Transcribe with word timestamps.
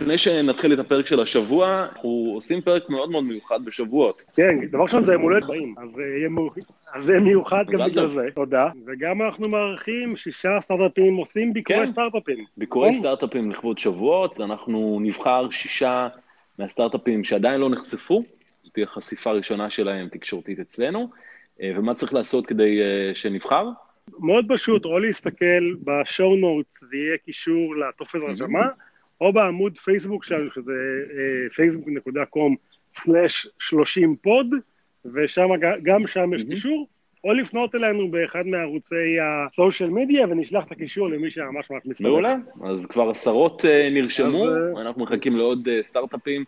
לפני 0.00 0.18
שנתחיל 0.18 0.72
את 0.72 0.78
הפרק 0.78 1.06
של 1.06 1.20
השבוע, 1.20 1.86
אנחנו 1.92 2.32
עושים 2.34 2.60
פרק 2.60 2.90
מאוד 2.90 3.10
מאוד 3.10 3.24
מיוחד 3.24 3.64
בשבועות. 3.64 4.24
כן, 4.34 4.66
דבר 4.70 4.82
ראשון 4.82 5.04
זה 5.04 5.12
יום 5.12 5.22
הולדת 5.22 5.42
40, 5.42 5.74
אז 6.94 7.02
זה 7.04 7.20
מיוחד 7.20 7.64
גם 7.70 7.80
בגלל 7.90 8.06
זה, 8.06 8.22
תודה. 8.34 8.68
וגם 8.86 9.22
אנחנו 9.22 9.48
מארחים 9.48 10.16
שישה 10.16 10.58
סטארט-אפים 10.60 11.16
עושים 11.16 11.52
ביקורי 11.52 11.78
כן. 11.78 11.86
סטארט-אפים. 11.86 12.44
ביקורי 12.56 12.94
סטארט-אפים 12.94 13.50
לכבוד 13.50 13.78
שבועות, 13.78 14.40
אנחנו 14.40 14.98
נבחר 15.02 15.50
שישה 15.50 16.08
מהסטארט-אפים 16.58 17.24
שעדיין 17.24 17.60
לא 17.60 17.70
נחשפו, 17.70 18.24
זו 18.64 18.70
תהיה 18.70 18.86
חשיפה 18.86 19.32
ראשונה 19.32 19.70
שלהם 19.70 20.08
תקשורתית 20.08 20.60
אצלנו, 20.60 21.10
אה, 21.62 21.72
ומה 21.76 21.94
צריך 21.94 22.14
לעשות 22.14 22.46
כדי 22.46 22.80
אה, 22.80 23.14
שנבחר? 23.14 23.68
מאוד 24.18 24.44
פשוט, 24.48 24.84
או 24.84 24.98
להסתכל 24.98 25.74
בשואו 25.84 26.36
נוטס 26.36 26.84
ויהיה 26.90 27.16
קישור 27.24 27.76
לטופס 27.76 28.22
הרשמה, 28.22 28.66
או 29.20 29.32
בעמוד 29.32 29.78
פייסבוק 29.78 30.24
שלנו, 30.24 30.50
שזה 30.50 30.72
facebook.com/30 31.50 34.16
פוד, 34.22 34.46
ושם, 35.14 35.48
גם 35.82 36.06
שם 36.06 36.34
יש 36.34 36.42
קישור, 36.42 36.88
או 37.24 37.32
לפנות 37.32 37.74
אלינו 37.74 38.10
באחד 38.10 38.46
מערוצי 38.46 39.20
הסושיאל 39.20 39.90
מדיה, 39.90 40.26
ונשלח 40.26 40.64
את 40.64 40.72
הקישור 40.72 41.08
למי 41.08 41.30
שממש 41.30 41.70
ממש 41.70 41.82
מסתכל. 41.84 42.08
מעולה, 42.08 42.34
אז 42.64 42.86
כבר 42.86 43.10
עשרות 43.10 43.64
אה, 43.64 43.88
נרשמו, 43.92 44.44
אנחנו 44.80 45.02
מחכים 45.02 45.36
לעוד 45.36 45.68
סטארט-אפים. 45.82 46.44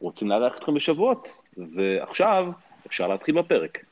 רוצים 0.00 0.28
לארח 0.28 0.58
אתכם 0.58 0.74
בשבועות, 0.74 1.42
ועכשיו 1.56 2.46
אפשר 2.86 3.08
להתחיל 3.08 3.34
בפרק. 3.34 3.84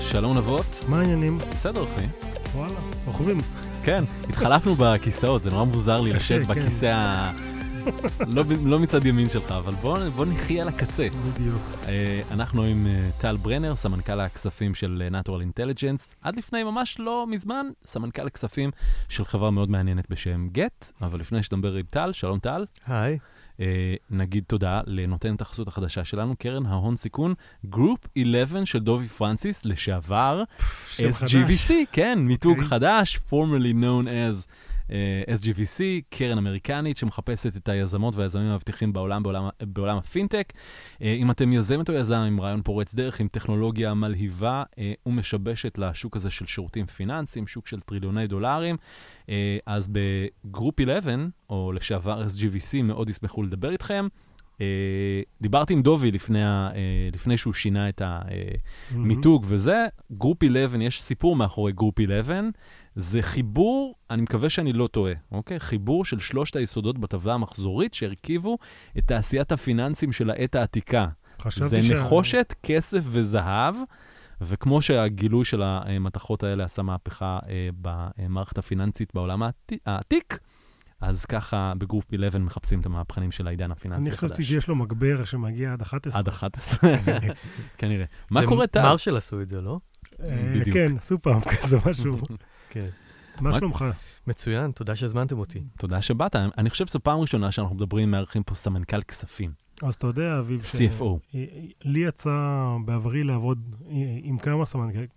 שלום 0.00 0.38
נבות. 0.38 0.84
מה 0.88 0.98
העניינים? 0.98 1.38
בסדר, 1.38 1.84
אחי. 1.84 2.06
וואלה, 2.54 2.74
סוחבים. 2.98 3.40
כן, 3.84 4.04
התחלפנו 4.28 4.74
בכיסאות, 4.78 5.42
זה 5.42 5.50
נורא 5.50 5.64
מוזר 5.64 6.00
לי 6.00 6.12
לשבת 6.12 6.46
כן. 6.46 6.54
בכיסא 6.54 6.86
ה... 6.86 7.32
לא, 8.26 8.44
לא 8.64 8.78
מצד 8.78 9.06
ימין 9.06 9.28
שלך, 9.28 9.52
אבל 9.52 9.74
בוא, 9.74 9.98
בוא 10.08 10.26
נחיה 10.26 10.62
על 10.62 10.68
הקצה. 10.68 11.08
בדיוק. 11.32 11.62
Uh, 11.84 11.88
אנחנו 12.30 12.62
עם 12.62 12.86
uh, 12.86 13.20
טל 13.20 13.36
ברנר, 13.36 13.76
סמנכ"ל 13.76 14.20
הכספים 14.20 14.74
של 14.74 15.02
uh, 15.08 15.14
Natural 15.14 15.58
Intelligence, 15.58 16.14
עד 16.22 16.36
לפני 16.36 16.64
ממש 16.64 16.98
לא 16.98 17.26
מזמן, 17.26 17.66
סמנכ"ל 17.86 18.26
הכספים 18.26 18.70
של 19.08 19.24
חברה 19.24 19.50
מאוד 19.50 19.70
מעניינת 19.70 20.10
בשם 20.10 20.48
גט, 20.48 20.92
אבל 21.02 21.20
לפני 21.20 21.42
שתדבר 21.42 21.74
עם 21.74 21.84
טל, 21.90 22.12
שלום 22.12 22.38
טל. 22.38 22.64
היי. 22.86 23.18
Uh, 23.56 23.58
נגיד 24.10 24.44
תודה 24.46 24.80
לנותנת 24.86 25.40
החסות 25.40 25.68
החדשה 25.68 26.04
שלנו, 26.04 26.34
קרן 26.38 26.66
ההון 26.66 26.96
סיכון, 26.96 27.34
Group 27.66 28.06
11 28.18 28.66
של 28.66 28.78
דובי 28.78 29.08
פרנסיס, 29.08 29.64
לשעבר 29.64 30.42
SGVC, 30.96 31.72
כן, 31.92 32.18
מיתוג 32.18 32.52
okay. 32.52 32.62
אוקיי. 32.62 32.68
חדש, 32.68 33.20
formerly 33.30 33.74
known 33.74 34.06
as 34.06 34.46
SGVC, 35.26 35.80
קרן 36.10 36.38
אמריקנית 36.38 36.96
שמחפשת 36.96 37.56
את 37.56 37.68
היזמות 37.68 38.14
והיזמים 38.14 38.46
המבטיחים 38.46 38.92
בעולם, 38.92 39.22
בעולם, 39.22 39.48
בעולם 39.62 39.96
הפינטק. 39.96 40.52
Uh, 40.52 41.02
אם 41.02 41.30
אתם 41.30 41.52
יזמת 41.52 41.90
או 41.90 41.94
יזם 41.94 42.16
עם 42.16 42.40
רעיון 42.40 42.62
פורץ 42.62 42.94
דרך, 42.94 43.20
עם 43.20 43.28
טכנולוגיה 43.28 43.94
מלהיבה 43.94 44.62
uh, 44.70 44.78
ומשבשת 45.06 45.78
לשוק 45.78 46.16
הזה 46.16 46.30
של 46.30 46.46
שירותים 46.46 46.86
פיננסיים, 46.86 47.46
שוק 47.46 47.66
של 47.66 47.80
טריליוני 47.80 48.26
דולרים, 48.26 48.76
אז 49.66 49.88
ב 49.92 50.07
Group 50.07 50.80
11, 50.80 51.14
או 51.50 51.72
לשעבר 51.72 52.22
SGVC, 52.26 52.82
מאוד 52.82 53.10
ישמחו 53.10 53.42
לדבר 53.42 53.70
איתכם. 53.70 54.06
Uh, 54.56 54.58
דיברתי 55.40 55.72
עם 55.72 55.82
דובי 55.82 56.10
לפני, 56.10 56.44
ה, 56.44 56.70
uh, 56.72 57.14
לפני 57.14 57.38
שהוא 57.38 57.52
שינה 57.52 57.88
את 57.88 58.02
המיתוג 58.04 59.44
mm-hmm. 59.44 59.48
וזה, 59.48 59.86
Group 60.12 60.42
11, 60.42 60.84
יש 60.84 61.02
סיפור 61.02 61.36
מאחורי 61.36 61.72
Group 61.72 62.00
11, 62.00 62.40
זה 62.96 63.22
חיבור, 63.22 63.94
אני 64.10 64.22
מקווה 64.22 64.50
שאני 64.50 64.72
לא 64.72 64.86
טועה, 64.86 65.12
אוקיי? 65.32 65.60
חיבור 65.60 66.04
של 66.04 66.18
שלושת 66.18 66.56
היסודות 66.56 66.98
בטבלה 66.98 67.34
המחזורית 67.34 67.94
שהרכיבו 67.94 68.58
את 68.98 69.04
תעשיית 69.06 69.52
הפיננסים 69.52 70.12
של 70.12 70.30
העת 70.30 70.54
העתיקה. 70.54 71.06
זה 71.56 71.82
ש... 71.82 71.90
נחושת, 71.90 72.54
כסף 72.62 73.02
וזהב. 73.04 73.74
וכמו 74.40 74.82
שהגילוי 74.82 75.44
של 75.44 75.62
המתכות 75.62 76.42
האלה 76.42 76.64
עשה 76.64 76.82
מהפכה 76.82 77.38
אה, 77.48 77.68
במערכת 77.80 78.58
הפיננסית 78.58 79.14
בעולם 79.14 79.42
העתיק, 79.86 80.38
אז 81.00 81.24
ככה 81.24 81.72
בגרופ 81.78 82.04
11 82.14 82.40
מחפשים 82.40 82.80
את 82.80 82.86
המהפכנים 82.86 83.32
של 83.32 83.46
העידן 83.46 83.70
הפיננסי 83.70 84.08
החדש. 84.08 84.22
אני 84.22 84.28
חשבתי 84.28 84.44
שיש 84.44 84.68
לו 84.68 84.76
מגבר 84.76 85.24
שמגיע 85.24 85.72
עד 85.72 85.82
11. 85.82 86.20
עד 86.20 86.28
11, 86.28 86.90
כנראה. 87.78 88.04
מה 88.30 88.46
קורה, 88.46 88.66
טל? 88.66 88.82
מרשל 88.82 89.16
עשו 89.16 89.40
את 89.40 89.48
זה, 89.48 89.60
לא? 89.60 89.78
אה, 90.20 90.52
בדיוק. 90.54 90.76
כן, 90.76 90.92
עשו 90.96 91.22
פעם 91.22 91.40
כזה 91.40 91.78
משהו. 91.86 92.16
כן. 92.70 92.88
מה 93.40 93.54
שלומך? 93.54 93.84
מצוין, 94.26 94.70
תודה 94.70 94.96
שהזמנתם 94.96 95.38
אותי. 95.38 95.62
תודה 95.78 96.02
שבאת. 96.02 96.36
אני 96.36 96.70
חושב 96.70 96.86
שזו 96.86 97.00
פעם 97.00 97.20
ראשונה 97.20 97.52
שאנחנו 97.52 97.76
מדברים, 97.76 98.10
מארחים 98.10 98.42
פה 98.42 98.54
סמנכ"ל 98.54 99.02
כספים. 99.02 99.50
אז 99.82 99.94
אתה 99.94 100.06
יודע, 100.06 100.38
אביב, 100.38 100.62
CFO. 100.62 101.36
לי 101.84 102.00
יצא 102.00 102.66
בעברי 102.84 103.24
לעבוד 103.24 103.76
עם 104.22 104.38
כמה 104.38 104.64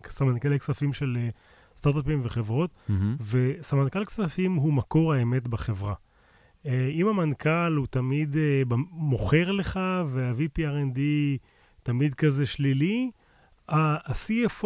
סמנכ"לי 0.08 0.60
כספים 0.60 0.94
של 0.94 1.18
אה, 1.20 1.30
סטארט-אפים 1.78 2.22
וחברות, 2.24 2.70
mm-hmm. 2.90 2.94
וסמנכ"ל 3.32 4.06
כספים 4.06 4.56
הוא 4.56 4.74
מקור 4.74 5.14
האמת 5.14 5.48
בחברה. 5.48 5.94
אה, 6.66 6.90
אם 6.94 7.08
המנכ"ל 7.08 7.76
הוא 7.78 7.88
תמיד 7.88 8.38
אה, 8.38 8.62
מוכר 8.92 9.52
לך, 9.52 9.80
וה-VPRND 10.10 11.00
תמיד 11.84 12.14
כזה 12.14 12.46
שלילי, 12.46 13.12
ה-CFO 13.70 14.66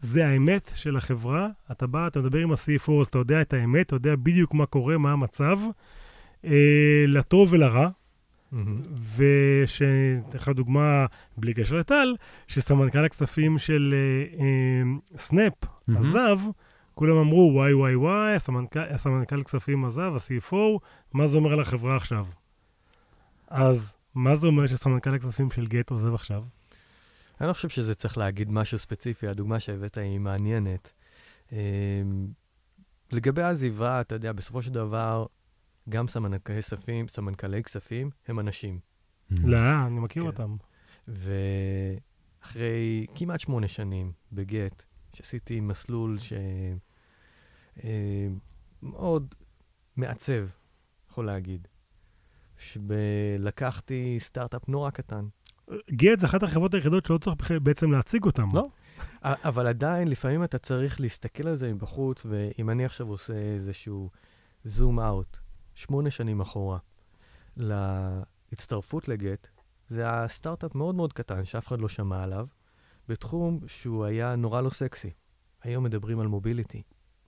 זה 0.00 0.26
האמת 0.26 0.72
של 0.74 0.96
החברה. 0.96 1.48
אתה 1.70 1.86
בא, 1.86 2.06
אתה 2.06 2.20
מדבר 2.20 2.38
עם 2.38 2.52
ה-CFO, 2.52 2.92
אז 3.00 3.06
אתה 3.06 3.18
יודע 3.18 3.40
את 3.40 3.52
האמת, 3.52 3.86
אתה 3.86 3.96
יודע 3.96 4.16
בדיוק 4.16 4.54
מה 4.54 4.66
קורה, 4.66 4.98
מה 4.98 5.12
המצב, 5.12 5.58
אה, 6.44 7.04
לטוב 7.08 7.52
ולרע. 7.52 7.88
Mm-hmm. 8.52 8.56
ושאתן 9.16 10.38
לך 10.38 10.48
דוגמה, 10.48 11.06
בלי 11.36 11.54
קשר 11.54 11.76
לטל, 11.76 12.16
שסמנכ"ל 12.46 13.04
הכספים 13.04 13.58
של 13.58 13.94
אה, 13.96 14.44
אה, 14.44 14.82
סנאפ 15.16 15.52
mm-hmm. 15.64 15.98
עזב, 15.98 16.38
כולם 16.94 17.16
אמרו, 17.16 17.50
וואי 17.54 17.74
וואי 17.74 17.94
וואי, 17.94 18.34
הסמנכ"ל, 18.34 18.78
הסמנכ"ל 18.78 19.42
כספים 19.42 19.84
עזב, 19.84 20.12
ה-CFO, 20.14 20.78
מה 21.12 21.26
זה 21.26 21.38
אומר 21.38 21.52
על 21.52 21.60
החברה 21.60 21.96
עכשיו? 21.96 22.26
אז 23.48 23.96
מה 24.14 24.36
זה 24.36 24.46
אומר 24.46 24.66
שסמנכ"ל 24.66 25.14
הכספים 25.14 25.50
של 25.50 25.66
גט 25.66 25.90
עוזב 25.90 26.14
עכשיו? 26.14 26.42
אני 27.40 27.48
לא 27.48 27.52
חושב 27.52 27.68
שזה 27.68 27.94
צריך 27.94 28.18
להגיד 28.18 28.52
משהו 28.52 28.78
ספציפי, 28.78 29.28
הדוגמה 29.28 29.60
שהבאת 29.60 29.96
היא 29.98 30.18
מעניינת. 30.18 30.92
אמ, 31.52 31.58
לגבי 33.12 33.42
העזיבה, 33.42 34.00
אתה 34.00 34.14
יודע, 34.14 34.32
בסופו 34.32 34.62
של 34.62 34.72
דבר, 34.72 35.26
גם 35.88 36.08
סמנכ"לי 36.08 36.62
כספים, 36.62 37.08
סמנכ"לי 37.08 37.62
כספים, 37.62 38.10
הם 38.28 38.40
אנשים. 38.40 38.80
לא, 39.30 39.86
אני 39.86 40.00
מכיר 40.00 40.22
כן. 40.22 40.28
אותם. 40.28 40.56
ואחרי 41.08 43.06
כמעט 43.14 43.40
שמונה 43.40 43.68
שנים 43.68 44.12
בגט, 44.32 44.82
שעשיתי 45.14 45.60
מסלול 45.60 46.18
שמאוד 48.82 49.34
אמ, 49.40 49.44
מעצב, 49.96 50.46
יכול 51.10 51.26
להגיד, 51.26 51.68
שלקחתי 52.58 54.16
סטארט-אפ 54.20 54.68
נורא 54.68 54.90
קטן, 54.90 55.26
גט 55.90 56.18
זה 56.18 56.26
אחת 56.26 56.42
החברות 56.42 56.74
היחידות 56.74 57.06
שלא 57.06 57.18
צריך 57.18 57.52
בעצם 57.62 57.92
להציג 57.92 58.24
אותן. 58.24 58.44
לא. 58.52 58.68
אבל 59.22 59.66
עדיין, 59.66 60.08
לפעמים 60.08 60.44
אתה 60.44 60.58
צריך 60.58 61.00
להסתכל 61.00 61.48
על 61.48 61.54
זה 61.54 61.72
מבחוץ, 61.72 62.26
ואם 62.28 62.70
אני 62.70 62.84
עכשיו 62.84 63.08
עושה 63.08 63.32
איזשהו 63.32 64.10
זום 64.64 65.00
אאוט, 65.00 65.36
שמונה 65.74 66.10
שנים 66.10 66.40
אחורה, 66.40 66.78
להצטרפות 67.56 69.08
לגט, 69.08 69.48
זה 69.88 70.02
היה 70.02 70.28
סטארט-אפ 70.28 70.74
מאוד 70.74 70.94
מאוד 70.94 71.12
קטן, 71.12 71.44
שאף 71.44 71.68
אחד 71.68 71.80
לא 71.80 71.88
שמע 71.88 72.22
עליו, 72.22 72.46
בתחום 73.08 73.60
שהוא 73.66 74.04
היה 74.04 74.36
נורא 74.36 74.60
לא 74.60 74.70
סקסי. 74.70 75.10
היום 75.62 75.84
מדברים 75.84 76.20
על 76.20 76.26
מוביליטי. 76.26 76.82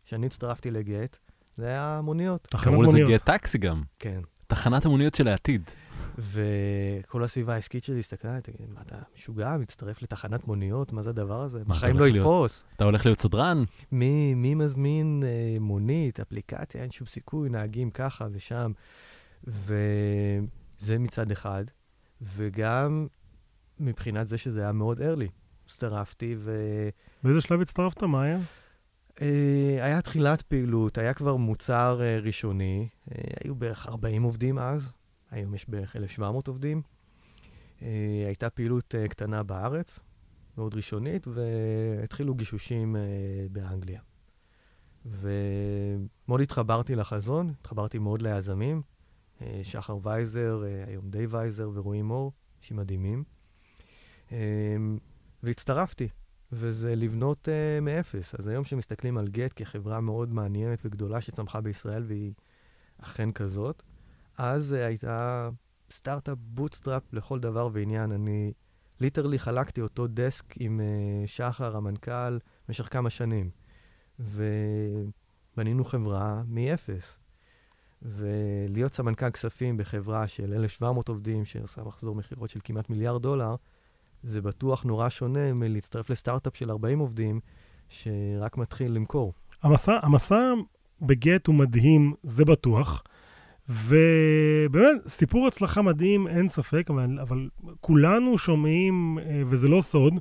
כשאני 0.05 0.27
הצטרפתי 0.27 0.71
לגט, 0.71 1.19
זה 1.57 1.67
היה 1.67 2.01
מוניות. 2.03 2.49
קראו 2.63 2.83
לזה 2.83 2.99
גט 3.09 3.25
טקסי 3.25 3.59
גם. 3.59 3.83
כן. 3.99 4.21
תחנת 4.47 4.85
המוניות 4.85 5.15
של 5.15 5.29
העתיד. 5.29 5.71
וכל 6.19 7.25
הסביבה 7.25 7.55
העסקית 7.55 7.85
שלי 7.85 7.99
הסתכלה, 7.99 8.41
תגיד, 8.41 8.71
מה 8.75 8.81
אתה 8.81 8.97
משוגע, 9.17 9.57
מצטרף 9.57 10.03
לתחנת 10.03 10.47
מוניות? 10.47 10.93
מה 10.93 11.03
זה 11.03 11.11
הדבר 11.11 11.43
הזה? 11.43 11.65
בחיים 11.67 11.99
לא 11.99 12.09
יתפוס. 12.09 12.65
אתה 12.77 12.85
הולך 12.85 13.07
להיות 13.07 13.21
סדרן? 13.21 13.65
מי, 13.93 14.35
מי 14.35 14.55
מזמין 14.55 15.23
אה, 15.27 15.61
מונית, 15.61 16.21
אפליקציה, 16.21 16.83
אין 16.83 16.91
שום 16.91 17.07
סיכוי, 17.07 17.49
נהגים 17.49 17.91
ככה 17.91 18.27
ושם. 18.33 18.73
וזה 19.45 20.99
מצד 20.99 21.31
אחד, 21.31 21.65
וגם 22.23 23.07
מבחינת 23.81 24.29
זה 24.29 24.39
שזה 24.39 24.61
היה 24.61 24.73
מאוד 24.73 24.99
early. 24.99 25.29
הצטרפתי 25.67 26.35
ו... 26.39 26.53
באיזה 27.25 27.41
שלב 27.41 27.61
הצטרפת? 27.61 28.03
מה 28.03 28.23
היה? 28.23 28.39
Uh, 29.17 29.23
היה 29.81 30.03
תחילת 30.03 30.43
פעילות, 30.43 30.99
היה 30.99 31.15
כבר 31.15 31.37
מוצר 31.37 32.01
uh, 32.01 32.27
ראשוני, 32.27 32.89
uh, 33.09 33.15
היו 33.45 33.55
בערך 33.55 33.87
40 33.87 34.23
עובדים 34.23 34.59
אז, 34.59 34.93
היום 35.33 35.55
יש 35.55 35.69
בערך 35.69 35.97
1,700 35.97 36.49
עובדים. 36.49 36.83
אה, 37.83 38.25
הייתה 38.27 38.51
פעילות 38.51 38.95
אה, 38.95 39.09
קטנה 39.09 39.43
בארץ, 39.43 39.99
מאוד 40.59 40.75
ראשונית, 40.75 41.27
והתחילו 41.27 42.35
גישושים 42.35 42.97
אה, 42.97 43.01
באנגליה. 43.53 44.01
ומאוד 45.05 46.41
התחברתי 46.41 46.95
לחזון, 46.95 47.53
התחברתי 47.61 47.99
מאוד 47.99 48.23
ליזמים, 48.23 48.83
שחר 49.63 49.99
וייזר, 50.03 50.63
היום 50.87 51.11
די 51.11 51.27
וייזר 51.27 51.71
ורועי 51.75 52.03
מור, 52.03 52.33
אנשים 52.59 52.77
מדהימים. 52.77 53.25
והצטרפתי, 55.43 56.09
וזה 56.53 56.95
לבנות 56.97 57.49
מאפס. 57.83 58.35
אז 58.35 58.47
היום 58.47 58.65
שמסתכלים 58.65 59.19
על 59.19 59.29
גט 59.29 59.53
כחברה 59.57 60.01
מאוד 60.01 60.33
מעניינת 60.33 60.83
וגדולה 60.85 61.21
שצמחה 61.21 61.61
בישראל, 61.61 62.05
והיא 62.07 62.33
אכן 62.99 63.33
כזאת, 63.33 63.83
אז 64.43 64.73
uh, 64.73 64.77
הייתה 64.77 65.49
סטארט-אפ 65.91 66.39
bootstrap 66.41 67.03
לכל 67.13 67.41
דבר 67.41 67.69
ועניין. 67.73 68.13
אני 68.13 68.53
literally 69.01 69.39
חלקתי 69.39 69.81
אותו 69.81 70.07
desk 70.07 70.45
עם 70.57 70.81
uh, 70.81 71.27
שחר, 71.27 71.77
המנכ"ל, 71.77 72.39
במשך 72.69 72.89
כמה 72.91 73.11
שנים. 73.11 73.51
ובנינו 74.19 75.85
חברה 75.85 76.43
מאפס. 76.47 77.19
ולהיות 78.03 78.95
סמנכ"ל 78.95 79.31
כספים 79.31 79.77
בחברה 79.77 80.29
של 80.29 80.55
1,700 80.55 81.09
עובדים, 81.09 81.45
שעושה 81.45 81.83
מחזור 81.83 82.15
מכירות 82.15 82.51
של 82.51 82.61
כמעט 82.65 82.91
מיליארד 82.91 83.23
דולר, 83.23 83.57
זה 84.23 84.41
בטוח 84.41 84.85
נורא 84.85 85.09
שונה 85.09 85.53
מלהצטרף 85.53 86.11
לסטארט-אפ 86.11 86.57
של 86.57 86.71
40 86.71 86.99
עובדים, 86.99 87.41
שרק 87.89 88.57
מתחיל 88.57 88.93
למכור. 88.93 89.35
המסע, 89.63 89.99
המסע 90.03 90.53
בגט 91.01 91.47
הוא 91.47 91.55
מדהים, 91.55 92.15
זה 92.23 92.45
בטוח. 92.45 93.03
ובאמת, 93.69 95.09
סיפור 95.09 95.47
הצלחה 95.47 95.83
מדהים, 95.83 96.29
אין 96.29 96.49
ספק, 96.49 96.87
אבל, 96.91 97.19
אבל 97.21 97.49
כולנו 97.81 98.39
שומעים, 98.39 99.19
אה, 99.19 99.43
וזה 99.47 99.69
לא 99.69 99.81
סוד, 99.81 100.15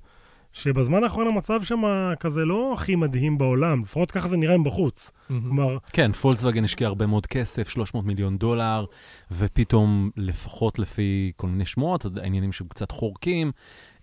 שבזמן 0.54 1.04
האחרון 1.04 1.28
המצב 1.28 1.64
שם 1.64 1.84
כזה 2.20 2.46
לא 2.46 2.74
הכי 2.74 2.96
מדהים 2.96 3.38
בעולם, 3.38 3.82
לפחות 3.82 4.12
ככה 4.12 4.28
זה 4.28 4.38
נראה 4.38 4.58
מבחוץ. 4.58 5.12
כלומר... 5.28 5.78
כן, 5.94 6.12
פולקסווגן 6.12 6.64
השקיע 6.64 6.88
הרבה 6.88 7.06
מאוד 7.06 7.26
כסף, 7.26 7.70
300 7.70 8.06
מיליון 8.06 8.38
דולר, 8.38 8.86
ופתאום, 9.32 10.10
לפחות 10.18 10.80
לפי 10.80 11.32
כל 11.36 11.48
מיני 11.48 11.66
שמועות, 11.66 12.06
העניינים 12.22 12.52
שם 12.52 12.68
קצת 12.68 12.92
חורקים. 12.92 13.52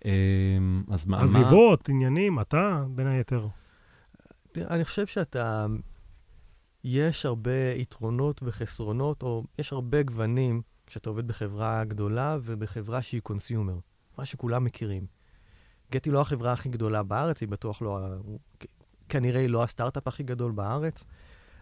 אה, 0.05 0.11
אז 0.91 1.05
מה... 1.05 1.23
עזיבות, 1.23 1.89
עניינים, 1.89 2.39
אתה, 2.39 2.83
בין 2.89 3.07
היתר. 3.07 3.47
אני 4.57 4.85
חושב 4.85 5.05
שאתה... 5.05 5.65
יש 6.83 7.25
הרבה 7.25 7.71
יתרונות 7.75 8.41
וחסרונות, 8.43 9.23
או 9.23 9.43
יש 9.59 9.73
הרבה 9.73 10.03
גוונים 10.03 10.61
כשאתה 10.87 11.09
עובד 11.09 11.27
בחברה 11.27 11.83
גדולה 11.83 12.37
ובחברה 12.43 13.01
שהיא 13.01 13.21
consumer, 13.21 13.77
מה 14.17 14.25
שכולם 14.25 14.63
מכירים. 14.63 15.05
Gett 15.91 16.02
היא 16.02 16.11
לא 16.11 16.21
החברה 16.21 16.53
הכי 16.53 16.69
גדולה 16.69 17.03
בארץ, 17.03 17.41
היא 17.41 17.49
בטוח 17.49 17.81
לא, 17.81 17.99
כנראה 19.09 19.41
היא 19.41 19.49
לא 19.49 19.63
הסטארט-אפ 19.63 20.07
הכי 20.07 20.23
גדול 20.23 20.51
בארץ, 20.51 21.05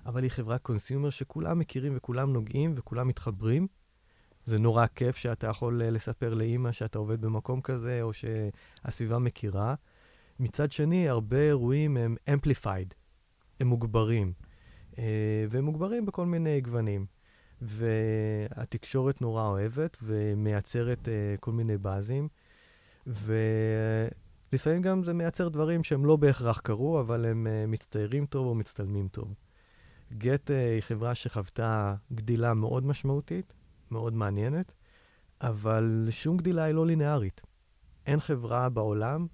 אבל 0.05 0.23
היא 0.23 0.31
חברה 0.31 0.57
consumer 0.57 1.09
שכולם 1.09 1.59
מכירים 1.59 1.93
וכולם 1.95 2.33
נוגעים 2.33 2.73
וכולם 2.77 3.07
מתחברים. 3.07 3.67
זה 4.43 4.59
נורא 4.59 4.85
כיף 4.95 5.17
שאתה 5.17 5.47
יכול 5.47 5.81
אה, 5.81 5.89
לספר 5.89 6.33
לאימא 6.33 6.71
שאתה 6.71 6.99
עובד 6.99 7.21
במקום 7.21 7.61
כזה, 7.61 8.01
או 8.01 8.11
שהסביבה 8.13 9.19
מכירה. 9.19 9.75
מצד 10.39 10.71
שני, 10.71 11.09
הרבה 11.09 11.37
אירועים 11.37 11.97
הם 11.97 12.15
amplified, 12.29 12.93
הם 13.59 13.67
מוגברים. 13.67 14.33
אה, 14.99 15.03
והם 15.49 15.63
מוגברים 15.63 16.05
בכל 16.05 16.25
מיני 16.25 16.61
גוונים. 16.61 17.05
והתקשורת 17.61 19.21
נורא 19.21 19.43
אוהבת 19.47 19.97
ומייצרת 20.03 21.07
uh, 21.07 21.39
כל 21.39 21.51
מיני 21.51 21.77
באזים, 21.77 22.27
ולפעמים 23.07 24.81
גם 24.81 25.03
זה 25.03 25.13
מייצר 25.13 25.49
דברים 25.49 25.83
שהם 25.83 26.05
לא 26.05 26.15
בהכרח 26.15 26.59
קרו, 26.59 26.99
אבל 26.99 27.25
הם 27.25 27.47
uh, 27.47 27.67
מצטיירים 27.67 28.25
טוב 28.25 28.47
או 28.47 28.55
מצטלמים 28.55 29.07
טוב. 29.07 29.33
גט 30.13 30.51
היא 30.51 30.81
חברה 30.81 31.15
שחוותה 31.15 31.95
גדילה 32.13 32.53
מאוד 32.53 32.85
משמעותית, 32.85 33.53
מאוד 33.91 34.13
מעניינת, 34.13 34.71
אבל 35.41 36.07
שום 36.09 36.37
גדילה 36.37 36.63
היא 36.63 36.73
לא 36.73 36.87
לינארית. 36.87 37.41
אין 38.05 38.19
חברה 38.19 38.69
בעולם 38.69 39.27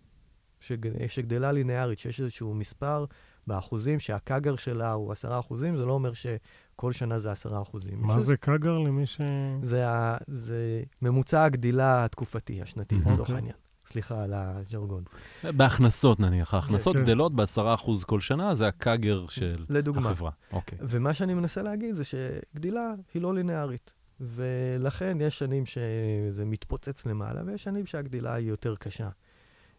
שג... 0.59 1.07
שגדלה 1.07 1.51
לינארית, 1.51 1.99
שיש 1.99 2.21
איזשהו 2.21 2.53
מספר 2.53 3.05
באחוזים, 3.47 3.99
שהקאגר 3.99 4.55
שלה 4.55 4.91
הוא 4.91 5.11
10 5.11 5.39
אחוזים, 5.39 5.77
זה 5.77 5.85
לא 5.85 5.93
אומר 5.93 6.11
שכל 6.13 6.91
שנה 6.91 7.19
זה 7.19 7.31
10 7.31 7.61
אחוזים. 7.61 8.01
מה 8.01 8.19
זה 8.19 8.37
קאגר 8.37 8.77
למי 8.77 9.05
ש... 9.05 9.21
זה, 9.61 9.89
ה... 9.89 10.17
זה 10.27 10.83
ממוצע 11.01 11.43
הגדילה 11.43 12.05
התקופתי, 12.05 12.61
השנתי, 12.61 12.95
לצורך 12.95 13.19
אוקיי. 13.19 13.35
העניין. 13.35 13.55
סליחה 13.85 14.23
על 14.23 14.33
הז'רגון. 14.33 15.03
בהכנסות 15.43 16.19
נניח, 16.19 16.53
ההכנסות 16.53 16.95
כן. 16.95 17.01
גדלות 17.03 17.35
ב-10% 17.35 18.05
כל 18.05 18.19
שנה, 18.19 18.55
זה 18.55 18.67
הקאגר 18.67 19.27
של 19.27 19.65
לדוגמה. 19.69 20.09
החברה. 20.09 20.31
אוקיי. 20.51 20.77
ומה 20.81 21.13
שאני 21.13 21.33
מנסה 21.33 21.61
להגיד 21.61 21.95
זה 21.95 22.03
שגדילה 22.03 22.91
היא 23.13 23.21
לא 23.21 23.33
לינארית. 23.33 23.91
ולכן 24.19 25.17
יש 25.21 25.39
שנים 25.39 25.65
שזה 25.65 26.45
מתפוצץ 26.45 27.05
למעלה, 27.05 27.41
ויש 27.45 27.63
שנים 27.63 27.85
שהגדילה 27.85 28.33
היא 28.33 28.47
יותר 28.47 28.75
קשה. 28.75 29.09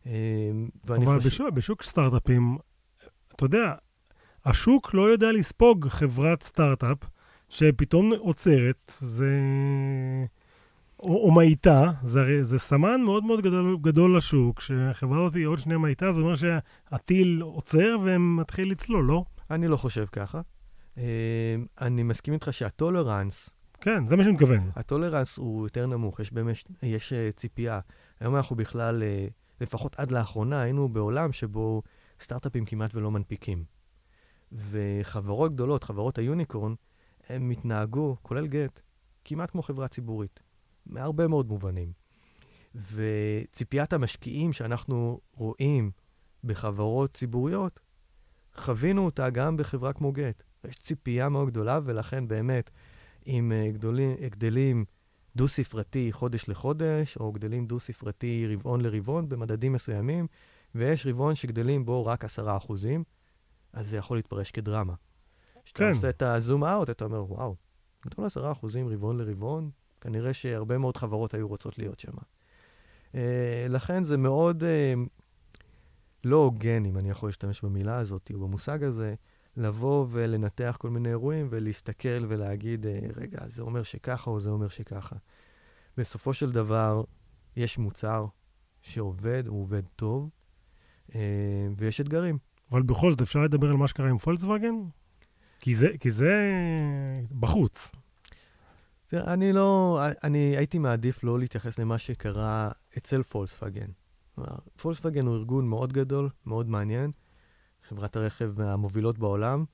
ואני 0.04 1.06
אבל 1.06 1.16
חושב... 1.16 1.28
בשוק, 1.28 1.50
בשוק 1.54 1.82
סטארט-אפים, 1.82 2.58
אתה 3.36 3.44
יודע, 3.44 3.74
השוק 4.44 4.94
לא 4.94 5.02
יודע 5.02 5.32
לספוג 5.32 5.88
חברת 5.88 6.42
סטארט-אפ 6.42 6.98
שפתאום 7.48 8.12
עוצרת, 8.18 8.92
זה... 8.98 9.30
או, 11.00 11.26
או 11.26 11.30
מאיטה, 11.30 11.92
זה, 12.02 12.44
זה 12.44 12.58
סמן 12.58 13.00
מאוד 13.00 13.24
מאוד 13.24 13.40
גדול, 13.40 13.76
גדול 13.80 14.16
לשוק, 14.16 14.60
שהחברה 14.60 15.24
הזאת 15.24 15.36
עוד 15.46 15.58
שנייה 15.58 15.78
מאיטה, 15.78 16.12
זה 16.12 16.20
אומר 16.20 16.34
שהטיל 16.34 17.40
עוצר 17.42 17.96
והם 18.04 18.36
מתחיל 18.36 18.70
לצלול, 18.70 19.04
לא? 19.04 19.24
אני 19.50 19.68
לא 19.68 19.76
חושב 19.76 20.06
ככה. 20.12 20.40
אה, 20.98 21.56
אני 21.80 22.02
מסכים 22.02 22.34
איתך 22.34 22.52
שהטולרנס, 22.52 23.50
כן, 23.80 24.06
זה 24.06 24.16
מה 24.16 24.22
שאני 24.22 24.34
מתכוון. 24.34 24.70
הטולרנס 24.76 25.36
הוא 25.36 25.66
יותר 25.66 25.86
נמוך, 25.86 26.20
יש 26.20 26.32
באמת, 26.32 26.56
יש 26.82 27.12
אה, 27.12 27.30
ציפייה. 27.32 27.80
היום 28.20 28.36
אנחנו 28.36 28.56
בכלל, 28.56 29.02
אה, 29.02 29.26
לפחות 29.60 29.94
עד 29.98 30.10
לאחרונה, 30.10 30.60
היינו 30.60 30.88
בעולם 30.88 31.32
שבו 31.32 31.82
סטארט-אפים 32.24 32.64
כמעט 32.64 32.94
ולא 32.94 33.10
מנפיקים. 33.10 33.64
וחברות 34.52 35.54
גדולות, 35.54 35.84
חברות 35.84 36.18
היוניקורן, 36.18 36.74
הם 37.28 37.50
התנהגו, 37.50 38.16
כולל 38.22 38.46
גט, 38.46 38.80
כמעט 39.24 39.50
כמו 39.50 39.62
חברה 39.62 39.88
ציבורית, 39.88 40.40
מהרבה 40.86 41.28
מאוד 41.28 41.48
מובנים. 41.48 41.92
וציפיית 42.74 43.92
המשקיעים 43.92 44.52
שאנחנו 44.52 45.20
רואים 45.36 45.90
בחברות 46.44 47.14
ציבוריות, 47.14 47.80
חווינו 48.56 49.04
אותה 49.04 49.30
גם 49.30 49.56
בחברה 49.56 49.92
כמו 49.92 50.12
גט. 50.12 50.42
יש 50.64 50.76
ציפייה 50.76 51.28
מאוד 51.28 51.48
גדולה, 51.48 51.80
ולכן 51.84 52.28
באמת, 52.28 52.70
אם 53.26 53.52
אה, 53.52 53.70
גדלים 54.28 54.84
דו-ספרתי 55.36 56.12
חודש 56.12 56.48
לחודש, 56.48 57.16
או 57.16 57.32
גדלים 57.32 57.66
דו-ספרתי 57.66 58.46
רבעון 58.52 58.80
לרבעון 58.80 59.28
במדדים 59.28 59.72
מסוימים, 59.72 60.26
ויש 60.74 61.06
רבעון 61.06 61.34
שגדלים 61.34 61.84
בו 61.84 62.06
רק 62.06 62.24
עשרה 62.24 62.56
אחוזים, 62.56 63.04
אז 63.72 63.88
זה 63.88 63.96
יכול 63.96 64.18
להתפרש 64.18 64.50
כדרמה. 64.50 64.94
כשאתה 65.64 65.78
כן. 65.78 65.88
עושה 65.88 66.08
את 66.08 66.22
הזום 66.22 66.64
אאוט, 66.64 66.90
אתה 66.90 67.04
אומר, 67.04 67.32
וואו, 67.32 67.56
גדול 68.06 68.26
עשרה 68.26 68.52
אחוזים 68.52 68.88
רבעון 68.88 69.18
לרבעון, 69.18 69.70
כנראה 70.00 70.34
שהרבה 70.34 70.78
מאוד 70.78 70.96
חברות 70.96 71.34
היו 71.34 71.48
רוצות 71.48 71.78
להיות 71.78 72.00
שם. 72.00 72.12
Uh, 73.12 73.16
לכן 73.68 74.04
זה 74.04 74.16
מאוד 74.16 74.62
uh, 74.62 75.08
לא 76.24 76.36
הוגן, 76.36 76.84
אם 76.84 76.98
אני 76.98 77.10
יכול 77.10 77.28
להשתמש 77.28 77.62
במילה 77.62 77.98
הזאת, 77.98 78.30
או 78.34 78.40
במושג 78.40 78.84
הזה, 78.84 79.14
לבוא 79.56 80.06
ולנתח 80.10 80.76
כל 80.80 80.90
מיני 80.90 81.08
אירועים 81.08 81.46
ולהסתכל 81.50 82.24
ולהגיד, 82.28 82.86
uh, 82.86 82.88
רגע, 83.16 83.38
זה 83.48 83.62
אומר 83.62 83.82
שככה 83.82 84.30
או 84.30 84.40
זה 84.40 84.50
אומר 84.50 84.68
שככה. 84.68 85.16
בסופו 85.96 86.34
של 86.34 86.52
דבר, 86.52 87.04
יש 87.56 87.78
מוצר 87.78 88.26
שעובד, 88.82 89.46
הוא 89.46 89.60
עובד 89.60 89.82
טוב, 89.96 90.30
ויש 91.76 92.00
אתגרים. 92.00 92.38
אבל 92.72 92.82
בכל 92.82 93.10
זאת, 93.10 93.22
אפשר 93.22 93.42
לדבר 93.42 93.68
על 93.70 93.76
מה 93.76 93.88
שקרה 93.88 94.10
עם 94.10 94.18
פולקסווגן? 94.18 94.74
כי 95.60 95.74
זה, 95.74 95.88
כי 96.00 96.10
זה 96.10 96.32
בחוץ. 97.40 97.92
אני 99.12 99.52
לא, 99.52 100.00
אני 100.24 100.38
הייתי 100.56 100.78
מעדיף 100.78 101.24
לא 101.24 101.38
להתייחס 101.38 101.78
למה 101.78 101.98
שקרה 101.98 102.70
אצל 102.98 103.22
פולקסווגן. 103.22 103.86
פולקסווגן 104.82 105.26
הוא 105.26 105.34
ארגון 105.36 105.68
מאוד 105.68 105.92
גדול, 105.92 106.28
מאוד 106.46 106.68
מעניין, 106.68 107.10
חברת 107.88 108.16
הרכב 108.16 108.60
מהמובילות 108.62 109.18
בעולם, 109.18 109.64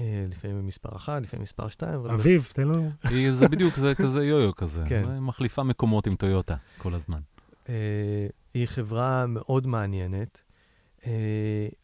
אה, 0.00 0.26
לפעמים 0.30 0.66
מספר 0.66 0.96
אחת, 0.96 1.22
לפעמים 1.22 1.42
מספר 1.42 1.68
שתיים. 1.68 2.00
אביב, 2.00 2.48
תן. 2.52 2.68
היא- 3.04 3.32
זה 3.32 3.48
בדיוק, 3.48 3.76
זה 3.76 3.94
כזה 3.94 4.24
יו-יו 4.26 4.54
כזה. 4.54 4.84
כן. 4.88 5.02
היא 5.10 5.20
מחליפה 5.20 5.62
מקומות 5.62 6.06
עם 6.06 6.14
טויוטה 6.16 6.56
כל 6.78 6.94
הזמן. 6.94 7.20
אה, 7.68 8.26
היא 8.54 8.66
חברה 8.66 9.26
מאוד 9.26 9.66
מעניינת, 9.66 10.38
אה, 10.38 10.45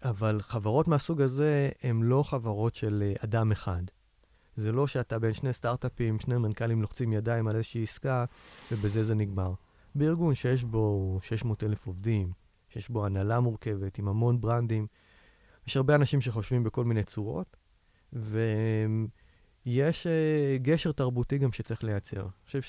אבל 0.03 0.41
חברות 0.43 0.89
מהסוג 0.89 1.21
הזה 1.21 1.69
הן 1.83 2.03
לא 2.03 2.23
חברות 2.23 2.75
של 2.75 3.03
אה, 3.07 3.25
אדם 3.25 3.53
אחד. 3.53 3.83
זה 4.57 4.73
לא 4.73 4.87
שאתה 4.87 5.19
בין 5.19 5.33
שני 5.33 5.53
סטארט-אפים, 5.53 6.19
שני 6.19 6.37
מנכ"לים 6.37 6.83
לוחצים 6.83 7.13
ידיים 7.13 7.49
על 7.49 7.57
איזושהי 7.57 7.83
עסקה, 7.83 8.25
ובזה 8.73 9.05
זה 9.05 9.15
נגמר. 9.15 9.53
בארגון 9.95 10.35
שיש 10.35 10.65
בו 10.65 11.19
600 11.23 11.65
אלף 11.65 11.87
עובדים, 11.87 12.33
שיש 12.69 12.89
בו 12.89 13.07
הנהלה 13.07 13.41
מורכבת 13.41 13.99
עם 13.99 14.09
המון 14.09 14.41
ברנדים, 14.41 14.87
יש 15.67 15.77
הרבה 15.77 15.95
אנשים 15.95 16.21
שחושבים 16.21 16.65
בכל 16.65 16.85
מיני 16.85 17.05
צורות, 17.05 17.57
ויש 18.13 20.07
uh, 20.07 20.63
גשר 20.63 20.93
תרבותי 20.93 21.39
גם 21.39 21.53
שצריך 21.53 21.85
לייצר. 21.85 22.21
אני 22.21 22.31
חושב 22.47 22.61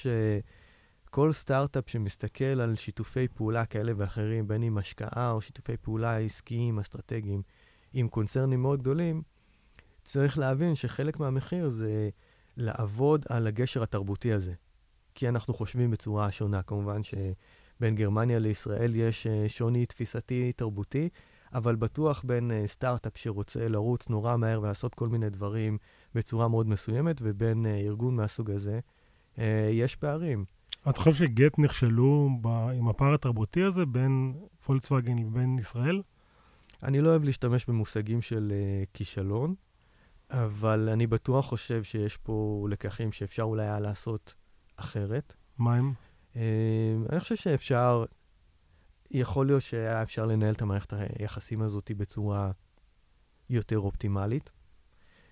שכל 1.14 1.34
סטארט-אפ 1.34 1.90
שמסתכל 1.90 2.44
על 2.44 2.76
שיתופי 2.76 3.28
פעולה 3.28 3.66
כאלה 3.66 3.92
ואחרים, 3.98 4.48
בין 4.48 4.64
אם 4.64 4.78
השקעה 4.78 5.32
או 5.32 5.42
שיתופי 5.42 5.78
פעולה 5.78 6.18
עסקיים, 6.18 6.80
אסטרטגיים, 6.80 7.42
עם 7.94 8.08
קונצרנים 8.08 8.62
מאוד 8.62 8.82
גדולים, 8.82 9.22
צריך 10.04 10.38
להבין 10.38 10.76
שחלק 10.76 11.20
מהמחיר 11.20 11.70
זה 11.70 12.10
לעבוד 12.58 13.26
על 13.30 13.48
הגשר 13.48 13.84
התרבותי 13.84 14.34
הזה. 14.34 14.54
כי 15.16 15.30
אנחנו 15.30 15.54
חושבים 15.54 15.92
בצורה 15.92 16.32
שונה. 16.32 16.62
כמובן 16.62 17.02
שבין 17.04 17.96
גרמניה 17.96 18.40
לישראל 18.40 18.96
יש 18.96 19.28
uh, 19.28 19.50
שוני 19.50 19.86
תפיסתי 19.86 20.52
תרבותי, 20.52 21.10
אבל 21.54 21.76
בטוח 21.76 22.24
בין 22.24 22.52
uh, 22.52 22.68
סטארט-אפ 22.68 23.18
שרוצה 23.18 23.68
לרוץ 23.68 24.10
נורא 24.10 24.38
מהר 24.38 24.62
ולעשות 24.62 24.96
כל 24.96 25.08
מיני 25.08 25.30
דברים 25.30 25.78
בצורה 26.16 26.48
מאוד 26.48 26.68
מסוימת, 26.68 27.16
ובין 27.22 27.66
uh, 27.66 27.70
ארגון 27.70 28.16
מהסוג 28.16 28.52
הזה, 28.52 28.80
יש 29.72 29.96
פערים. 29.96 30.46
אתה 30.90 31.00
חושב 31.00 31.14
שגט 31.14 31.60
נכשלו 31.60 32.30
ב... 32.42 32.48
עם 32.48 32.88
הפער 32.88 33.14
התרבותי 33.14 33.64
הזה 33.64 33.86
בין 33.86 34.34
פולקסווגן 34.66 35.18
לבין 35.18 35.60
ישראל? 35.60 36.02
אני 36.84 37.02
לא 37.02 37.10
אוהב 37.10 37.24
להשתמש 37.24 37.66
במושגים 37.66 38.22
של 38.22 38.52
uh, 38.52 38.90
כישלון, 38.94 39.56
אבל 40.30 40.90
אני 40.90 41.08
בטוח 41.08 41.46
חושב 41.46 41.84
שיש 41.84 42.18
פה 42.18 42.68
לקחים 42.70 43.12
שאפשר 43.12 43.44
אולי 43.44 43.64
היה 43.64 43.80
לעשות 43.80 44.34
אחרת. 44.76 45.34
מה 45.58 45.76
הם? 45.76 45.94
Uh, 46.34 46.38
אני 47.10 47.20
חושב 47.20 47.36
שאפשר, 47.36 48.06
יכול 49.12 49.46
להיות 49.46 49.62
שהיה 49.62 50.04
אפשר 50.04 50.26
לנהל 50.26 50.54
את 50.54 50.62
המערכת 50.62 50.94
היחסים 50.94 51.62
הזאת 51.62 51.92
בצורה 51.98 52.52
יותר 53.50 53.80
אופטימלית. 53.80 54.50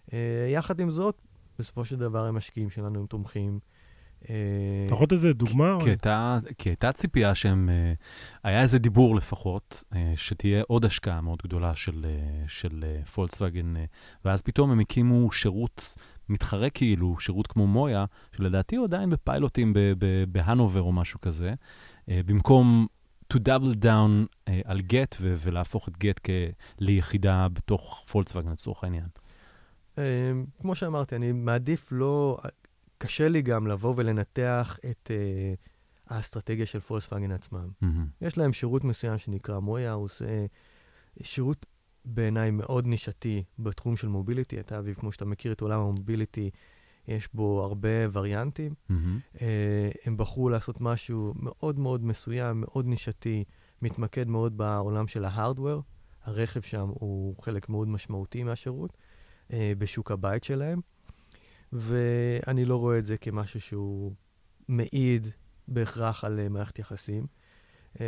Uh, 0.08 0.13
יחד 0.48 0.79
עם 0.79 0.91
זאת, 0.91 1.22
בסופו 1.60 1.86
של 1.86 1.96
דבר 1.96 2.25
הם 2.25 2.36
משקיעים 2.36 2.70
שלנו, 2.70 3.00
הם 3.00 3.05
תומכים. 3.05 3.60
אתה 4.23 4.93
יכול 4.93 5.03
לתת 5.03 5.11
איזה 5.11 5.33
דוגמה? 5.33 5.77
כי 6.57 6.69
הייתה 6.69 6.91
ציפייה 6.91 7.35
שהם, 7.35 7.69
אה, 7.69 7.93
היה 8.43 8.61
איזה 8.61 8.79
דיבור 8.79 9.15
לפחות, 9.15 9.83
אה, 9.95 10.13
שתהיה 10.15 10.63
עוד 10.67 10.85
השקעה 10.85 11.21
מאוד 11.21 11.39
גדולה 11.43 11.75
של, 11.75 12.05
אה, 12.05 12.43
של 12.47 12.85
פולקסווגן, 13.13 13.73
ואז 14.25 14.41
פתאום 14.41 14.71
הם 14.71 14.79
הקימו 14.79 15.31
שירות 15.31 15.95
מתחרה 16.29 16.69
כאילו, 16.69 17.19
שירות 17.19 17.47
כמו 17.47 17.67
מויה, 17.67 18.05
שלדעתי 18.35 18.75
הוא 18.75 18.85
עדיין 18.85 19.09
בפיילוטים 19.09 19.73
בהנובר 20.27 20.81
או 20.81 20.91
משהו 20.91 21.21
כזה, 21.21 21.53
במקום 22.07 22.87
to 23.33 23.37
double 23.37 23.83
down 23.83 24.51
על 24.65 24.81
גט 24.81 25.15
ולהפוך 25.19 25.87
את 25.87 25.97
גט 25.97 26.29
ליחידה 26.79 27.47
בתוך 27.53 28.05
פולקסווגן 28.11 28.51
לצורך 28.51 28.83
העניין. 28.83 29.07
כמו 30.61 30.75
שאמרתי, 30.75 31.15
אני 31.15 31.31
מעדיף 31.31 31.87
לא, 31.91 32.37
קשה 33.01 33.27
לי 33.27 33.41
גם 33.41 33.67
לבוא 33.67 33.93
ולנתח 33.98 34.79
את 34.91 35.12
uh, 35.12 36.13
האסטרטגיה 36.13 36.65
של 36.65 36.79
פולקסווגן 36.79 37.31
עצמם. 37.31 37.70
Mm-hmm. 37.84 37.88
יש 38.22 38.38
להם 38.38 38.53
שירות 38.53 38.84
מסוים 38.84 39.17
שנקרא 39.17 39.60
מויה, 39.60 39.93
הוא 39.93 40.05
עושה 40.05 40.46
שירות 41.24 41.65
בעיניי 42.05 42.51
מאוד 42.51 42.88
נישתי 42.88 43.43
בתחום 43.60 43.98
של 43.98 44.08
מוביליטי. 44.08 44.60
אתה, 44.60 44.79
אביב, 44.79 44.96
כמו 44.96 45.12
שאתה 45.12 45.25
מכיר 45.25 45.51
את 45.51 45.62
עולם 45.62 45.79
המוביליטי, 45.79 46.50
יש 47.08 47.29
בו 47.34 47.63
הרבה 47.63 47.89
וריאנטים. 48.12 48.74
Mm-hmm. 48.74 49.36
Uh, 49.36 49.39
הם 50.05 50.17
בחרו 50.17 50.50
לעשות 50.50 50.81
משהו 50.81 51.34
מאוד 51.36 51.79
מאוד 51.79 52.05
מסוים, 52.05 52.62
מאוד 52.62 52.86
נישתי, 52.86 53.43
מתמקד 53.81 54.27
מאוד 54.27 54.58
בעולם 54.58 55.08
של 55.08 55.25
ההארדוור. 55.25 55.81
הרכב 56.24 56.62
שם 56.62 56.89
הוא 56.93 57.36
חלק 57.41 57.70
מאוד 57.70 57.88
משמעותי 57.88 58.43
מהשירות, 58.43 58.98
uh, 59.48 59.53
בשוק 59.77 60.12
הבית 60.12 60.43
שלהם. 60.43 60.81
ואני 61.73 62.65
לא 62.65 62.75
רואה 62.75 62.97
את 62.97 63.05
זה 63.05 63.17
כמשהו 63.17 63.61
שהוא 63.61 64.13
מעיד 64.67 65.27
בהכרח 65.67 66.23
על 66.23 66.39
uh, 66.45 66.49
מערכת 66.49 66.79
יחסים. 66.79 67.25
Uh, 67.93 67.99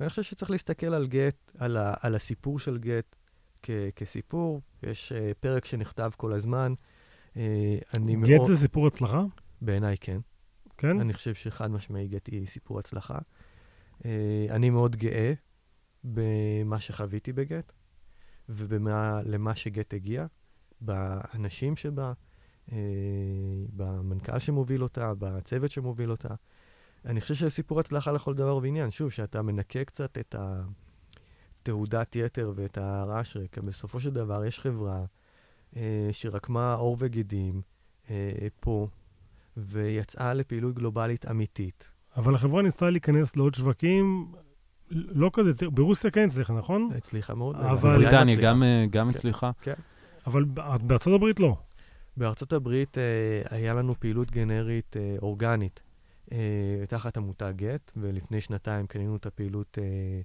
ואני 0.00 0.10
חושב 0.10 0.22
שצריך 0.22 0.50
להסתכל 0.50 0.86
על 0.86 1.06
גט, 1.06 1.52
על, 1.58 1.76
ה, 1.76 1.94
על 2.00 2.14
הסיפור 2.14 2.58
של 2.58 2.78
גט 2.78 3.16
כ, 3.62 3.70
כסיפור. 3.96 4.60
יש 4.82 5.12
uh, 5.12 5.34
פרק 5.40 5.64
שנכתב 5.64 6.10
כל 6.16 6.32
הזמן. 6.32 6.72
אני 7.96 8.16
גט 8.16 8.28
מאוד... 8.28 8.48
זה 8.48 8.56
סיפור 8.56 8.86
הצלחה? 8.86 9.24
בעיניי 9.60 9.96
כן. 10.00 10.20
כן? 10.78 11.00
אני 11.00 11.12
חושב 11.12 11.34
שחד 11.34 11.70
משמעי 11.70 12.08
גט 12.08 12.26
היא 12.26 12.46
סיפור 12.46 12.78
הצלחה. 12.78 13.18
אני 14.50 14.70
מאוד 14.70 14.96
גאה 14.96 15.32
במה 16.04 16.80
שחוויתי 16.80 17.32
בגט, 17.32 17.72
ולמה 18.48 19.54
שגט 19.54 19.94
הגיע, 19.94 20.26
באנשים 20.80 21.76
שבה. 21.76 22.12
אה, 22.72 22.78
במנכ"ל 23.76 24.38
שמוביל 24.38 24.82
אותה, 24.82 25.12
בצוות 25.18 25.70
שמוביל 25.70 26.10
אותה. 26.10 26.34
אני 27.04 27.20
חושב 27.20 27.34
שזה 27.34 27.50
סיפור 27.50 27.80
הצלחה 27.80 28.12
לכל 28.12 28.34
דבר 28.34 28.56
ועניין. 28.56 28.90
שוב, 28.90 29.10
שאתה 29.10 29.42
מנקה 29.42 29.84
קצת 29.84 30.18
את 30.18 30.34
התעודת 31.62 32.16
יתר 32.16 32.52
ואת 32.56 32.78
הרעש 32.78 33.36
רקע, 33.36 33.60
בסופו 33.60 34.00
של 34.00 34.10
דבר 34.10 34.44
יש 34.44 34.60
חברה 34.60 35.04
אה, 35.76 36.08
שרקמה 36.12 36.74
עור 36.74 36.96
וגידים 36.98 37.62
אה, 38.10 38.46
פה, 38.60 38.88
ויצאה 39.56 40.34
לפעילות 40.34 40.74
גלובלית 40.74 41.30
אמיתית. 41.30 41.88
אבל 42.16 42.34
החברה 42.34 42.62
ניסתה 42.62 42.90
להיכנס 42.90 43.36
לעוד 43.36 43.54
שווקים, 43.54 44.32
לא 44.90 45.30
כזה, 45.32 45.50
ברוסיה 45.70 46.10
כן 46.10 46.24
הצליחה, 46.24 46.52
נכון? 46.52 46.90
הצליחה 46.96 47.34
מאוד. 47.34 47.56
אבל... 47.56 47.98
בריטניה 47.98 48.36
גם, 48.36 48.62
אה, 48.62 48.84
גם 48.90 49.10
כן, 49.10 49.18
הצליחה. 49.18 49.50
כן. 49.62 49.74
אבל 50.26 50.44
בארצות 50.82 51.14
הברית 51.14 51.40
לא. 51.40 51.56
בארצות 52.16 52.52
הברית 52.52 52.98
אה, 52.98 53.02
היה 53.50 53.74
לנו 53.74 53.94
פעילות 54.00 54.30
גנרית 54.30 54.96
אה, 54.96 55.16
אורגנית 55.22 55.80
אה, 56.32 56.38
תחת 56.88 57.16
המותג 57.16 57.52
גט, 57.56 57.92
ולפני 57.96 58.40
שנתיים 58.40 58.86
קנינו 58.86 59.16
את 59.16 59.26
הפעילות, 59.26 59.78
אה, 59.80 60.20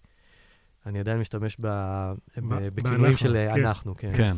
אני 0.86 1.00
עדיין 1.00 1.20
משתמש 1.20 1.58
בכינויים 2.76 3.18
של 3.18 3.36
אה, 3.36 3.50
כן. 3.56 3.66
אנחנו, 3.66 3.96
כן. 3.98 4.12
כן. 4.14 4.38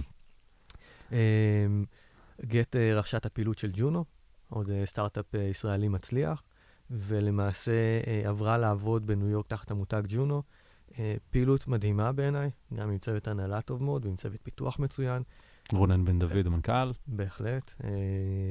אה, 1.11 1.65
גט 2.45 2.75
אה, 2.75 2.95
רכשה 2.95 3.17
את 3.17 3.25
הפעילות 3.25 3.57
של 3.57 3.71
ג'ונו, 3.73 4.05
עוד 4.49 4.69
אה, 4.69 4.85
סטארט-אפ 4.85 5.35
אה, 5.35 5.41
ישראלי 5.41 5.87
מצליח, 5.87 6.43
ולמעשה 6.89 7.71
אה, 8.07 8.21
עברה 8.29 8.57
לעבוד 8.57 9.07
בניו 9.07 9.29
יורק 9.29 9.47
תחת 9.47 9.71
המותג 9.71 10.01
ג'ונו. 10.07 10.43
אה, 10.99 11.15
פעילות 11.29 11.67
מדהימה 11.67 12.11
בעיניי, 12.11 12.49
גם 12.73 12.89
עם 12.89 12.97
צוות 12.97 13.27
הנהלה 13.27 13.61
טוב 13.61 13.83
מאוד 13.83 14.05
ועם 14.05 14.15
צוות 14.15 14.39
פיתוח 14.43 14.79
מצוין. 14.79 15.23
רונן 15.73 16.05
בן 16.05 16.19
דוד, 16.19 16.45
המנכ"ל. 16.47 16.91
בהחלט, 17.07 17.73
אה, 17.83 17.89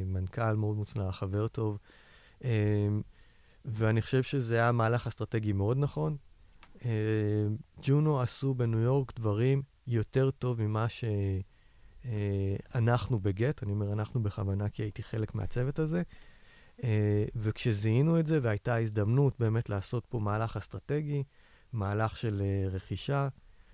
מנכ"ל 0.06 0.56
מאוד 0.56 0.76
מוצלח, 0.76 1.18
חבר 1.18 1.48
טוב. 1.48 1.78
אה, 2.44 2.88
ואני 3.64 4.02
חושב 4.02 4.22
שזה 4.22 4.54
היה 4.54 4.72
מהלך 4.72 5.06
אסטרטגי 5.06 5.52
מאוד 5.52 5.78
נכון. 5.78 6.16
אה, 6.84 6.90
ג'ונו 7.82 8.20
עשו 8.20 8.54
בניו 8.54 8.78
יורק 8.78 9.12
דברים 9.16 9.62
יותר 9.86 10.30
טוב 10.30 10.62
ממה 10.62 10.86
שאנחנו 12.04 13.18
בגט, 13.18 13.62
אני 13.62 13.72
אומר 13.72 13.92
אנחנו 13.92 14.22
בכוונה 14.22 14.68
כי 14.68 14.82
הייתי 14.82 15.02
חלק 15.02 15.34
מהצוות 15.34 15.78
הזה. 15.78 16.02
וכשזיהינו 17.36 18.20
את 18.20 18.26
זה 18.26 18.38
והייתה 18.42 18.76
הזדמנות 18.76 19.34
באמת 19.38 19.68
לעשות 19.68 20.06
פה 20.08 20.18
מהלך 20.18 20.56
אסטרטגי, 20.56 21.22
מהלך 21.72 22.16
של 22.16 22.42
רכישה, 22.70 23.28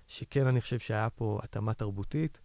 שכן 0.07 0.47
אני 0.47 0.61
חושב 0.61 0.79
שהיה 0.79 1.09
פה 1.09 1.39
התאמה 1.43 1.73
תרבותית, 1.73 2.39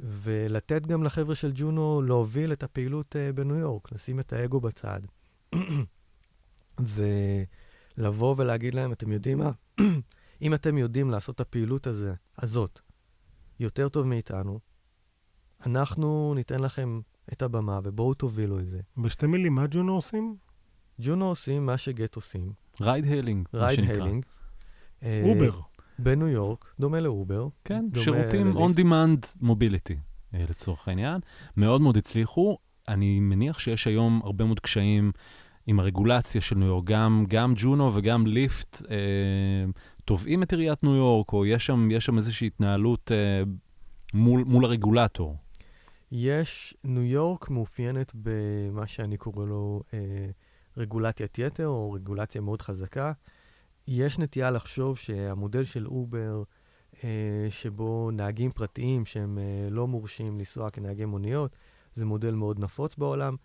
ולתת 0.00 0.86
גם 0.86 1.02
לחבר'ה 1.02 1.34
של 1.34 1.52
ג'ונו 1.54 2.02
להוביל 2.02 2.52
את 2.52 2.62
הפעילות 2.62 3.16
uh, 3.16 3.32
בניו 3.32 3.56
יורק, 3.56 3.92
לשים 3.92 4.20
את 4.20 4.32
האגו 4.32 4.60
בצד. 4.60 5.00
ולבוא 7.98 8.34
ולהגיד 8.38 8.74
להם, 8.74 8.92
אתם 8.92 9.12
יודעים 9.12 9.38
מה? 9.38 9.50
אם 10.42 10.54
אתם 10.54 10.78
יודעים 10.78 11.10
לעשות 11.10 11.34
את 11.34 11.40
הפעילות 11.40 11.86
הזה, 11.86 12.14
הזאת 12.38 12.80
יותר 13.60 13.88
טוב 13.88 14.06
מאיתנו, 14.06 14.60
אנחנו 15.66 16.32
ניתן 16.34 16.60
לכם 16.60 17.00
את 17.32 17.42
הבמה 17.42 17.80
ובואו 17.82 18.14
תובילו 18.14 18.60
את 18.60 18.66
זה. 18.66 18.80
בשתי 18.96 19.26
מילים, 19.26 19.54
מה 19.54 19.66
ג'ונו 19.70 19.94
עושים? 19.94 20.36
ג'ונו 21.00 21.28
עושים 21.28 21.66
מה 21.66 21.78
שגט 21.78 22.16
עושים. 22.16 22.52
ride 22.80 23.04
hailing, 23.04 23.48
מה 23.52 23.70
שנקרא. 23.72 23.92
ride 23.92 24.02
hailing. 24.02 24.24
אובר. 25.02 25.60
בניו 25.98 26.28
יורק, 26.28 26.74
דומה 26.80 27.00
לאובר. 27.00 27.48
כן, 27.64 27.86
שירותים 27.94 28.52
on-demand 28.52 29.42
mobility, 29.42 29.94
אה, 30.34 30.44
לצורך 30.50 30.88
העניין. 30.88 31.20
מאוד 31.56 31.80
מאוד 31.80 31.96
הצליחו. 31.96 32.58
אני 32.88 33.20
מניח 33.20 33.58
שיש 33.58 33.86
היום 33.86 34.20
הרבה 34.24 34.44
מאוד 34.44 34.60
קשיים 34.60 35.12
עם 35.66 35.80
הרגולציה 35.80 36.40
של 36.40 36.56
ניו 36.56 36.66
יורק. 36.68 36.84
גם, 36.84 37.24
גם 37.28 37.52
ג'ונו 37.56 37.94
וגם 37.94 38.26
ליפט 38.26 38.82
אה, 38.90 38.96
תובעים 40.04 40.42
את 40.42 40.52
עיריית 40.52 40.82
ניו 40.82 40.94
יורק, 40.94 41.32
או 41.32 41.46
יש 41.46 41.66
שם, 41.66 41.90
יש 41.90 42.04
שם 42.04 42.16
איזושהי 42.16 42.46
התנהלות 42.46 43.12
אה, 43.12 43.42
מול, 44.14 44.44
מול 44.44 44.64
הרגולטור. 44.64 45.36
יש, 46.12 46.74
ניו 46.84 47.02
יורק 47.02 47.50
מאופיינת 47.50 48.12
במה 48.14 48.86
שאני 48.86 49.16
קורא 49.16 49.46
לו 49.46 49.82
אה, 49.94 49.98
רגולציית 50.76 51.38
יתר, 51.38 51.66
או 51.66 51.92
רגולציה 51.92 52.40
מאוד 52.40 52.62
חזקה. 52.62 53.12
יש 53.90 54.18
נטייה 54.18 54.50
לחשוב 54.50 54.98
שהמודל 54.98 55.64
של 55.64 55.86
אובר, 55.86 56.42
אה, 57.04 57.46
שבו 57.50 58.10
נהגים 58.10 58.50
פרטיים 58.50 59.06
שהם 59.06 59.38
אה, 59.38 59.70
לא 59.70 59.86
מורשים 59.86 60.38
לנסוע 60.38 60.70
כנהגי 60.70 61.04
מוניות, 61.04 61.56
זה 61.94 62.04
מודל 62.04 62.34
מאוד 62.34 62.58
נפוץ 62.58 62.96
בעולם. 62.96 63.36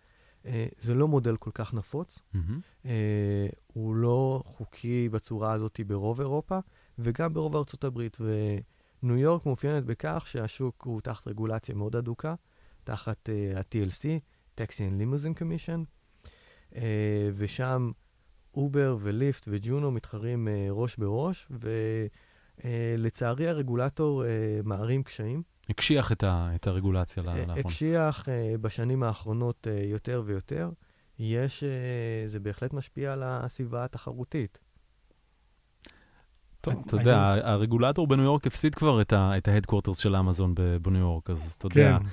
אה, 0.46 0.68
זה 0.78 0.94
לא 0.94 1.08
מודל 1.08 1.38
כל 1.38 1.52
כך 1.54 1.74
נפוץ. 1.74 2.20
מהמם. 2.34 2.60
אה, 2.86 3.48
הוא 3.68 3.96
לא 3.96 4.44
חוקי 4.46 5.10
בצורה 5.10 5.54
הזאת 5.54 5.80
ברוב 5.88 6.20
אירופה, 6.20 6.60
וגם 7.00 7.34
ברוב 7.34 7.56
ארצות 7.56 7.84
הברית. 7.84 8.18
וניו 8.20 9.18
יורק 9.18 9.46
מאופיינת 9.46 9.86
בכך 9.86 10.24
שהשוק 10.28 10.84
הוא 10.86 11.02
תחת 11.02 11.28
רגולציה 11.28 11.76
מאוד 11.76 11.96
אדוקה, 11.96 12.36
תחת 12.84 13.30
אה, 13.30 13.58
ה-TLC, 13.58 14.04
Taxi 14.58 14.78
and 14.78 15.02
Limousine 15.02 15.40
Commission, 15.40 15.86
אה, 16.74 16.76
ושם 17.34 17.92
אובר 18.56 18.98
וליפט 19.02 19.48
וג'ונו 19.52 19.92
מתחרים 19.92 20.48
אה, 20.48 20.52
ראש 20.72 20.96
בראש, 20.96 21.48
ולצערי 22.64 23.48
אה, 23.48 23.50
הרגולטור 23.50 24.24
אה, 24.24 24.28
מערים 24.68 25.04
קשיים. 25.04 25.44
הקשיח 25.70 26.12
את, 26.12 26.24
ה, 26.24 26.50
את 26.56 26.68
הרגולציה 26.68 27.24
אה, 27.24 27.28
לאחרונה. 27.28 27.54
הקשיח 27.60 28.26
אה, 28.26 28.58
בשנים 28.58 29.04
האחרונות 29.04 29.68
אה, 29.68 29.84
יותר 29.84 30.24
ויותר. 30.26 30.70
יש, 31.20 31.64
אה, 31.64 32.30
זה 32.30 32.40
בהחלט 32.40 32.74
משפיע 32.74 33.14
על 33.14 33.24
הסביבה 33.26 33.84
התחרותית. 33.84 34.60
טוב, 36.62 36.84
אתה 36.86 36.96
יודע, 36.96 37.36
הרגולטור 37.44 38.08
בניו 38.08 38.24
יורק 38.24 38.48
הפסיד 38.48 38.76
כבר 38.76 39.02
את 39.12 39.48
ה 39.48 39.52
headquarters 39.52 39.98
של 39.98 40.16
אמזון 40.16 40.56
בניו 40.82 41.02
יורק, 41.02 41.30
אז 41.30 41.56
אתה 41.58 41.68
יודע, 41.68 41.98
כן. 42.00 42.06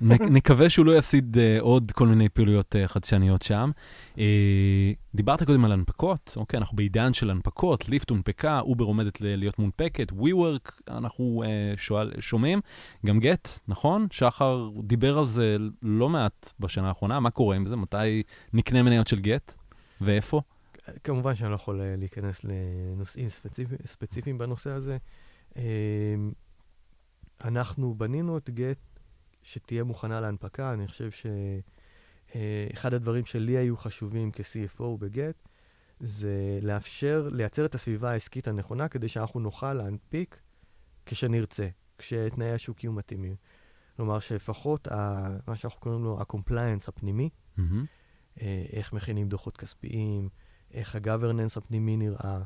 נקווה 0.00 0.70
שהוא 0.70 0.86
לא 0.86 0.96
יפסיד 0.96 1.38
אה, 1.38 1.56
עוד 1.60 1.92
כל 1.92 2.06
מיני 2.06 2.28
פעילויות 2.28 2.76
אה, 2.76 2.88
חדשניות 2.88 3.42
שם. 3.42 3.70
אה, 4.18 4.92
דיברת 5.14 5.42
קודם 5.42 5.64
על 5.64 5.72
הנפקות, 5.72 6.34
אוקיי, 6.36 6.58
אנחנו 6.58 6.76
בעידן 6.76 7.14
של 7.14 7.30
הנפקות, 7.30 7.88
ליפט 7.88 8.10
הונפקה, 8.10 8.60
אובר 8.60 8.84
עומדת 8.84 9.20
להיות 9.20 9.58
מונפקת, 9.58 10.12
WeWork, 10.12 10.72
אנחנו 10.88 11.42
אה, 11.46 11.74
שואל, 11.76 12.12
שומעים, 12.20 12.60
גם 13.06 13.20
גט, 13.20 13.48
נכון? 13.68 14.06
שחר 14.10 14.70
דיבר 14.82 15.18
על 15.18 15.26
זה 15.26 15.56
לא 15.82 16.08
מעט 16.08 16.52
בשנה 16.60 16.88
האחרונה, 16.88 17.20
מה 17.20 17.30
קורה 17.30 17.56
עם 17.56 17.66
זה? 17.66 17.76
מתי 17.76 18.22
נקנה 18.52 18.82
מניות 18.82 19.08
של 19.08 19.20
גט? 19.20 19.54
ואיפה? 20.00 20.40
כמובן 21.04 21.34
שאני 21.34 21.50
לא 21.50 21.54
יכול 21.54 21.80
להיכנס 21.98 22.44
לנושאים 22.44 23.28
ספציפי, 23.28 23.74
ספציפיים 23.86 24.38
בנושא 24.38 24.70
הזה. 24.70 24.96
אנחנו 27.44 27.94
בנינו 27.94 28.38
את 28.38 28.50
גט 28.50 28.91
שתהיה 29.42 29.84
מוכנה 29.84 30.20
להנפקה. 30.20 30.72
אני 30.72 30.88
חושב 30.88 31.10
שאחד 32.30 32.94
הדברים 32.94 33.24
שלי 33.24 33.56
היו 33.56 33.76
חשובים 33.76 34.30
כ-CFO 34.32 34.84
בגט, 34.98 35.48
זה 36.00 36.58
לאפשר, 36.62 37.28
לייצר 37.32 37.64
את 37.64 37.74
הסביבה 37.74 38.10
העסקית 38.10 38.48
הנכונה 38.48 38.88
כדי 38.88 39.08
שאנחנו 39.08 39.40
נוכל 39.40 39.74
להנפיק 39.74 40.40
כשנרצה, 41.06 41.68
כשתנאי 41.98 42.52
השוק 42.52 42.84
יהיו 42.84 42.92
מתאימים. 42.92 43.36
כלומר, 43.96 44.18
שלפחות 44.18 44.88
ה, 44.88 45.28
מה 45.46 45.56
שאנחנו 45.56 45.80
קוראים 45.80 46.04
לו 46.04 46.20
ה-compliance 46.20 46.88
הפנימי. 46.88 47.30
אה, 48.40 48.64
איך 48.72 48.92
מכינים 48.92 49.28
דוחות 49.28 49.56
כספיים, 49.56 50.28
איך 50.70 50.96
ה-governance 50.96 51.56
הפנימי 51.56 51.96
נראה. 51.96 52.42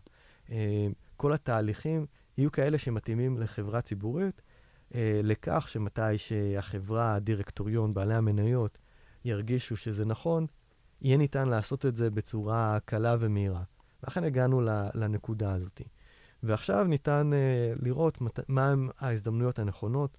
אה, 0.51 0.87
כל 1.17 1.33
התהליכים 1.33 2.07
יהיו 2.39 2.53
כאלה 2.53 2.79
שמתאימים 2.79 3.39
לחברה 3.39 3.81
ציבורית, 3.81 4.43
אה, 4.95 5.21
לכך 5.25 5.67
שמתי 5.69 6.19
שהחברה, 6.19 7.15
הדירקטוריון, 7.15 7.95
בעלי 7.95 8.15
המניות, 8.15 8.79
ירגישו 9.25 9.77
שזה 9.77 10.05
נכון, 10.05 10.47
יהיה 11.03 11.17
ניתן 11.17 11.49
לעשות 11.49 11.87
את 11.87 11.97
זה 11.97 12.11
בצורה 12.11 12.79
קלה 12.85 13.17
ומהירה. 13.21 13.63
ואכן 14.03 14.25
הגענו 14.25 14.61
לנקודה 14.95 15.53
הזאת. 15.55 15.81
ועכשיו 16.43 16.85
ניתן 16.85 17.31
uh, 17.33 17.79
לראות 17.85 18.21
מת- 18.21 18.49
מהם 18.49 18.89
ההזדמנויות 18.99 19.59
הנכונות, 19.59 20.19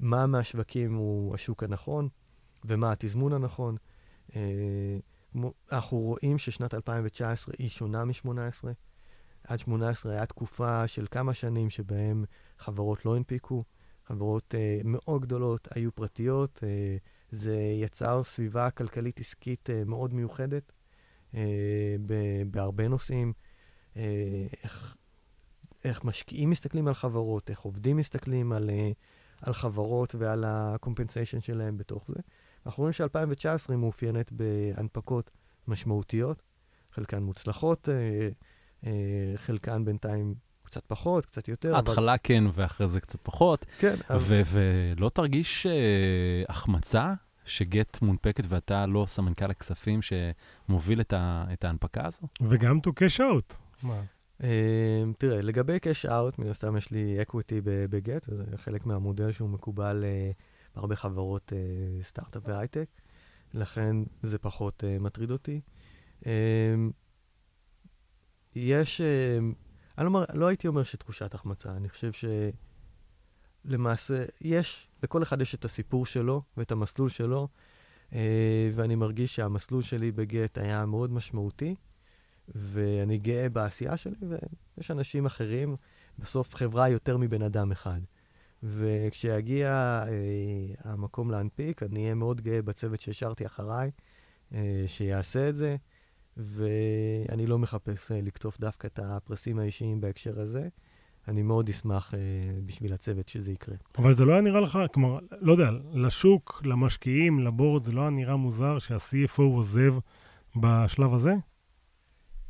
מה 0.00 0.26
מהשווקים 0.26 0.94
הוא 0.94 1.34
השוק 1.34 1.62
הנכון 1.62 2.08
ומה 2.64 2.92
התזמון 2.92 3.32
הנכון. 3.32 3.76
כמו- 5.32 5.52
אנחנו 5.72 5.98
רואים 5.98 6.38
ששנת 6.38 6.74
2019 6.74 7.54
היא 7.58 7.68
שונה 7.68 8.04
מ-18. 8.04 8.68
עד 9.44 9.58
18 9.58 10.12
היה 10.12 10.26
תקופה 10.26 10.86
של 10.88 11.06
כמה 11.10 11.34
שנים 11.34 11.70
שבהם 11.70 12.24
חברות 12.58 13.04
לא 13.04 13.16
הנפיקו, 13.16 13.64
חברות 14.06 14.54
uh, 14.54 14.86
מאוד 14.86 15.22
גדולות 15.22 15.68
היו 15.70 15.94
פרטיות, 15.94 16.58
uh, 16.62 16.66
זה 17.30 17.56
יצר 17.56 18.22
סביבה 18.22 18.70
כלכלית 18.70 19.20
עסקית 19.20 19.68
uh, 19.70 19.88
מאוד 19.88 20.14
מיוחדת 20.14 20.72
ב- 22.06 22.42
בהרבה 22.50 22.88
נושאים. 22.88 23.32
uh, 23.94 23.96
איך, 24.64 24.96
איך 25.84 26.04
משקיעים 26.04 26.50
מסתכלים 26.50 26.88
על 26.88 26.94
חברות, 26.94 27.50
איך 27.50 27.60
עובדים 27.60 27.96
מסתכלים 27.96 28.52
על, 28.52 28.70
uh, 28.70 28.94
על 29.42 29.52
חברות 29.52 30.14
ועל 30.14 30.44
ה-compensation 30.44 31.40
שלהם 31.40 31.76
בתוך 31.76 32.06
זה. 32.08 32.20
אנחנו 32.66 32.80
רואים 32.80 32.92
ש-2019 32.92 33.74
מאופיינת 33.76 34.32
בהנפקות 34.32 35.30
משמעותיות, 35.68 36.42
חלקן 36.92 37.22
מוצלחות, 37.22 37.88
אה, 37.88 38.28
אה, 38.86 39.32
חלקן 39.36 39.84
בינתיים 39.84 40.34
קצת 40.74 40.86
פחות, 40.86 41.26
קצת 41.26 41.48
יותר. 41.48 41.68
אבל- 41.68 41.76
ההתחלה 41.76 42.18
כן, 42.18 42.44
ואחרי 42.52 42.88
זה 42.88 43.00
קצת 43.00 43.18
פחות. 43.22 43.66
כן, 43.78 43.94
אבל... 44.10 44.18
ו- 44.20 44.42
ולא 44.96 45.08
תרגיש 45.08 45.66
אה, 45.66 45.72
החמצה 46.48 47.14
שגט 47.44 48.02
מונפקת 48.02 48.44
ואתה 48.48 48.86
לא 48.86 49.04
סמנכ"ל 49.08 49.50
הכספים 49.50 50.00
שמוביל 50.02 51.00
את, 51.00 51.12
ה- 51.12 51.44
את 51.52 51.64
ההנפקה 51.64 52.06
הזו? 52.06 52.20
וגם 52.42 52.78
to 52.86 52.90
cash 52.90 53.18
out. 53.20 53.56
מה? 53.82 54.02
אה, 54.42 54.48
תראה, 55.18 55.42
לגבי 55.42 55.76
cash 55.76 56.08
out, 56.08 56.34
מן 56.38 56.48
הסתם 56.50 56.76
יש 56.76 56.90
לי 56.90 57.16
equity 57.22 57.34
ב- 57.64 57.84
בגט, 57.90 58.26
וזה 58.28 58.44
חלק 58.56 58.86
מהמודל 58.86 59.32
שהוא 59.32 59.48
מקובל 59.50 60.04
אה, 60.04 60.30
בהרבה 60.76 60.96
חברות 60.96 61.52
אה, 61.52 61.58
סטארט-אפ 62.02 62.42
והייטק, 62.46 62.86
לכן 63.54 63.96
זה 64.22 64.38
פחות 64.38 64.84
אה, 64.84 64.96
מטריד 65.00 65.30
אותי. 65.30 65.60
אה, 66.26 66.32
יש, 68.56 69.00
אה, 69.00 69.38
אני 69.98 70.06
אומר, 70.06 70.24
לא 70.34 70.46
הייתי 70.46 70.68
אומר 70.68 70.84
שתחושת 70.84 71.34
החמצה, 71.34 71.70
אני 71.76 71.88
חושב 71.88 72.10
שלמעשה, 73.64 74.24
יש, 74.40 74.88
לכל 75.02 75.22
אחד 75.22 75.40
יש 75.40 75.54
את 75.54 75.64
הסיפור 75.64 76.06
שלו 76.06 76.42
ואת 76.56 76.72
המסלול 76.72 77.08
שלו, 77.08 77.48
אה, 78.12 78.70
ואני 78.74 78.94
מרגיש 78.94 79.36
שהמסלול 79.36 79.82
שלי 79.82 80.12
בגט 80.12 80.58
היה 80.58 80.86
מאוד 80.86 81.12
משמעותי, 81.12 81.74
ואני 82.48 83.18
גאה 83.18 83.48
בעשייה 83.48 83.96
שלי, 83.96 84.16
ויש 84.76 84.90
אנשים 84.90 85.26
אחרים, 85.26 85.76
בסוף 86.18 86.54
חברה 86.54 86.88
יותר 86.88 87.16
מבן 87.16 87.42
אדם 87.42 87.72
אחד. 87.72 88.00
וכשיגיע 88.62 89.68
אה, 90.08 90.92
המקום 90.92 91.30
להנפיק, 91.30 91.82
אני 91.82 92.02
אהיה 92.02 92.14
מאוד 92.14 92.40
גאה 92.40 92.62
בצוות 92.62 93.00
שהשארתי 93.00 93.46
אחריי, 93.46 93.90
אה, 94.54 94.84
שיעשה 94.86 95.48
את 95.48 95.56
זה, 95.56 95.76
ואני 96.36 97.46
לא 97.46 97.58
מחפש 97.58 98.12
אה, 98.12 98.20
לקטוף 98.20 98.60
דווקא 98.60 98.86
את 98.86 98.98
הפרסים 99.02 99.58
האישיים 99.58 100.00
בהקשר 100.00 100.40
הזה. 100.40 100.68
אני 101.28 101.42
מאוד 101.42 101.68
אשמח 101.68 102.14
אה, 102.14 102.18
בשביל 102.66 102.92
הצוות 102.92 103.28
שזה 103.28 103.52
יקרה. 103.52 103.76
אבל 103.98 104.12
זה 104.12 104.24
לא 104.24 104.32
היה 104.32 104.40
נראה 104.40 104.60
לך, 104.60 104.78
כלומר, 104.94 105.18
לא 105.40 105.52
יודע, 105.52 105.70
לשוק, 105.92 106.62
למשקיעים, 106.64 107.40
לבורד, 107.40 107.84
זה 107.84 107.92
לא 107.92 108.00
היה 108.00 108.10
נראה 108.10 108.36
מוזר 108.36 108.78
שה-CFO 108.78 109.42
עוזב 109.42 109.94
בשלב 110.56 111.14
הזה? 111.14 111.34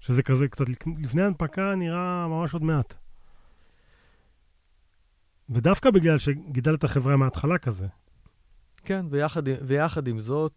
שזה 0.01 0.23
כזה 0.23 0.49
קצת 0.49 0.65
לפני 1.03 1.23
ההנפקה 1.23 1.75
נראה 1.75 2.29
ממש 2.29 2.55
עוד 2.55 2.63
מעט. 2.63 2.95
ודווקא 5.49 5.91
בגלל 5.91 6.19
שגידלת 6.19 6.85
חברה 6.85 7.17
מההתחלה 7.17 7.59
כזה. 7.59 7.87
כן, 8.85 9.07
ויחד, 9.11 9.43
ויחד 9.67 10.09
עם 10.09 10.19
זאת, 10.19 10.53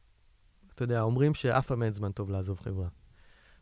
אתה 0.75 0.83
יודע, 0.83 1.01
אומרים 1.01 1.33
שאף 1.33 1.67
פעם 1.67 1.83
אין 1.83 1.93
זמן 1.93 2.11
טוב 2.11 2.29
לעזוב 2.29 2.59
חברה. 2.59 2.87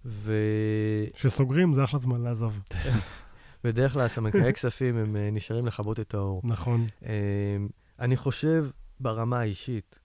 ובדרך 0.05 1.15
כשסוגרים 1.15 1.73
זה 1.73 1.83
אחלה 1.83 1.99
זמן 1.99 2.21
לעזוב. 2.21 2.59
כלל 3.93 4.07
סמנכ"לי 4.07 4.53
כספים 4.53 4.97
הם 4.97 5.15
אה, 5.15 5.29
נשארים 5.31 5.65
לכבות 5.65 5.99
את 5.99 6.13
האור. 6.13 6.41
נכון. 6.43 6.87
אמ, 7.01 7.67
אני 7.99 8.17
חושב 8.17 8.67
ברמה 8.99 9.39
האישית 9.39 9.99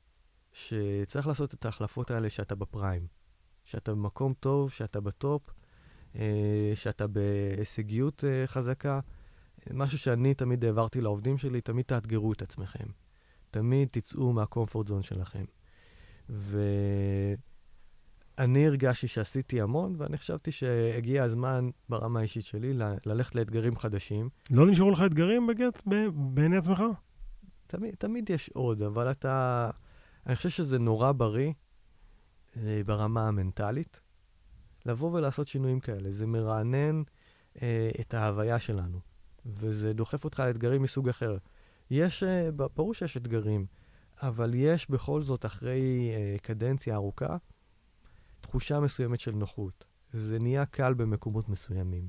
שצריך 0.53 1.27
לעשות 1.27 1.55
את 1.55 1.65
ההחלפות 1.65 2.11
האלה 2.11 2.31
שאתה 2.31 2.55
בפריים. 2.55 3.07
שאתה 3.65 3.93
במקום 3.93 4.35
טוב, 4.41 4.71
שאתה 4.71 5.01
בטופ, 5.01 5.43
אה, 6.17 6.73
שאתה 6.75 7.07
בהישגיות 7.07 8.25
אה, 8.25 8.47
חזקה. 8.47 9.01
משהו 9.71 9.99
שאני 9.99 10.35
תמיד 10.35 10.65
העברתי 10.65 11.01
לעובדים 11.01 11.39
שלי, 11.39 11.61
תמיד 11.61 11.85
תאתגרו 11.85 12.33
את 12.33 12.43
עצמכם. 12.43 12.87
תמיד 13.51 13.89
תצאו 13.93 14.33
מהקומפורט 14.33 14.87
זון 14.87 15.03
שלכם. 15.03 15.45
ואני 18.41 18.67
הרגשתי 18.67 19.09
שעשיתי 19.09 19.61
המון, 19.61 19.95
ואני 19.99 20.19
חשבתי 20.19 20.53
שהגיע 20.53 21.23
הזמן 21.23 21.71
ברמה 21.89 22.21
האישית 22.21 22.45
שלי 22.45 22.75
ל- 22.75 22.95
ללכת 23.07 23.35
לאתגרים 23.35 23.77
חדשים. 23.77 24.29
לא 24.51 24.67
נשארו 24.67 24.91
לך 24.91 25.03
אתגרים 25.07 25.47
בגט 25.47 25.83
ב- 25.89 26.09
בעיני 26.35 26.57
עצמך? 26.57 26.83
תמיד, 27.67 27.95
תמיד 27.95 28.31
יש 28.31 28.51
עוד, 28.55 28.83
אבל 28.83 29.11
אתה, 29.11 29.71
אני 30.27 30.37
חושב 30.37 30.49
שזה 30.49 30.79
נורא 30.79 31.13
בריא 31.13 31.53
אה, 32.57 32.81
ברמה 32.87 33.29
המנטלית, 33.29 34.01
לבוא 34.87 35.13
ולעשות 35.13 35.49
שינויים 35.49 35.81
כאלה. 35.81 36.11
זה 36.11 36.27
מרענן 36.27 37.03
אה, 37.63 37.91
את 38.01 38.15
ההוויה 38.15 38.59
שלנו, 38.59 39.01
וזה 39.47 39.93
דוחף 39.93 40.25
אותך 40.25 40.41
לאתגרים 40.41 40.83
מסוג 40.83 41.09
אחר. 41.09 41.37
יש, 41.91 42.23
אה, 42.23 42.51
ברור 42.77 42.95
שיש 42.95 43.17
אתגרים, 43.17 43.67
אבל 44.23 44.55
יש 44.55 44.91
בכל 44.91 45.23
זאת, 45.23 45.47
אחרי 45.47 46.11
אה, 46.15 46.37
קדנציה 46.43 46.95
ארוכה, 46.95 47.37
תחושה 48.41 48.81
מסוימת 48.81 49.21
של 49.21 49.33
נוחות. 49.33 49.85
זה 50.13 50.39
נהיה 50.39 50.67
קל 50.67 50.95
במקומות 50.95 51.49
מסוימים. 51.49 52.09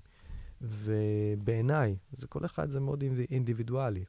ובעיניי, 0.62 1.96
זה 2.18 2.28
כל 2.28 2.46
אחד 2.46 2.70
זה 2.70 2.80
מאוד 2.80 3.04
אינדיבידואלי. 3.32 4.06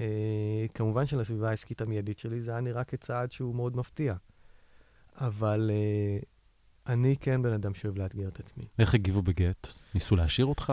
אה, 0.00 0.66
כמובן 0.74 1.06
שלסביבה 1.06 1.48
העסקית 1.48 1.80
המיידית 1.80 2.18
שלי 2.18 2.40
זה 2.40 2.50
היה 2.50 2.60
נראה 2.60 2.84
כצעד 2.84 3.32
שהוא 3.32 3.54
מאוד 3.54 3.76
מפתיע. 3.76 4.14
אבל 5.16 5.70
אה, 5.74 6.18
אני 6.92 7.16
כן 7.16 7.42
בן 7.42 7.52
אדם 7.52 7.74
שאוהב 7.74 7.98
לאתגר 7.98 8.28
את 8.28 8.40
עצמי. 8.40 8.64
איך 8.78 8.94
הגיבו 8.94 9.22
בגט? 9.22 9.68
ניסו 9.94 10.16
להשאיר 10.16 10.46
אותך? 10.46 10.72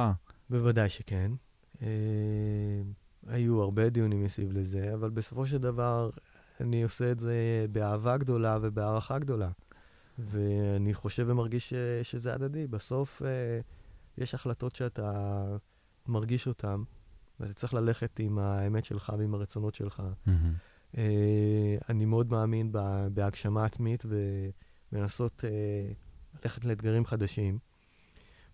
בוודאי 0.49 0.89
שכן. 0.89 1.31
אה, 1.81 1.87
היו 3.27 3.61
הרבה 3.61 3.89
דיונים 3.89 4.23
מסביב 4.23 4.51
לזה, 4.51 4.93
אבל 4.93 5.09
בסופו 5.09 5.45
של 5.47 5.57
דבר 5.57 6.09
אני 6.61 6.83
עושה 6.83 7.11
את 7.11 7.19
זה 7.19 7.65
באהבה 7.71 8.17
גדולה 8.17 8.57
ובהערכה 8.61 9.19
גדולה. 9.19 9.49
ואני 10.25 10.93
חושב 10.93 11.25
ומרגיש 11.27 11.69
ש, 11.69 11.73
שזה 12.03 12.33
הדדי. 12.33 12.67
בסוף 12.67 13.21
אה, 13.21 13.27
יש 14.17 14.35
החלטות 14.35 14.75
שאתה 14.75 15.43
מרגיש 16.07 16.47
אותן, 16.47 16.83
ואתה 17.39 17.53
צריך 17.53 17.73
ללכת 17.73 18.19
עם 18.19 18.39
האמת 18.39 18.85
שלך 18.85 19.13
ועם 19.17 19.33
הרצונות 19.33 19.75
שלך. 19.75 20.03
Mm-hmm. 20.27 20.31
אה, 20.97 21.03
אני 21.89 22.05
מאוד 22.05 22.31
מאמין 22.31 22.71
ב, 22.71 23.07
בהגשמה 23.13 23.65
עצמית 23.65 24.05
ולנסות 24.91 25.45
אה, 25.45 25.49
ללכת 26.43 26.65
לאתגרים 26.65 27.05
חדשים. 27.05 27.57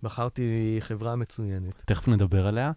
בחרתי 0.04 0.78
חברה 0.80 1.16
מצוינת. 1.16 1.82
תכף 1.86 2.08
נדבר 2.08 2.48
עליה. 2.48 2.72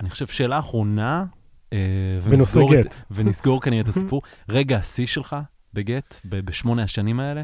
אני 0.00 0.10
חושב 0.10 0.26
שאלה 0.26 0.58
אחרונה, 0.58 1.24
אה, 1.72 1.78
ונסגור, 2.22 2.80
את, 2.80 2.94
ונסגור 3.10 3.62
כנראה 3.62 3.80
את 3.80 3.88
הסיפור. 3.88 4.22
רגע 4.48 4.76
השיא 4.76 5.06
שלך 5.06 5.36
בגט, 5.74 6.20
בשמונה 6.24 6.82
השנים 6.82 7.20
האלה? 7.20 7.42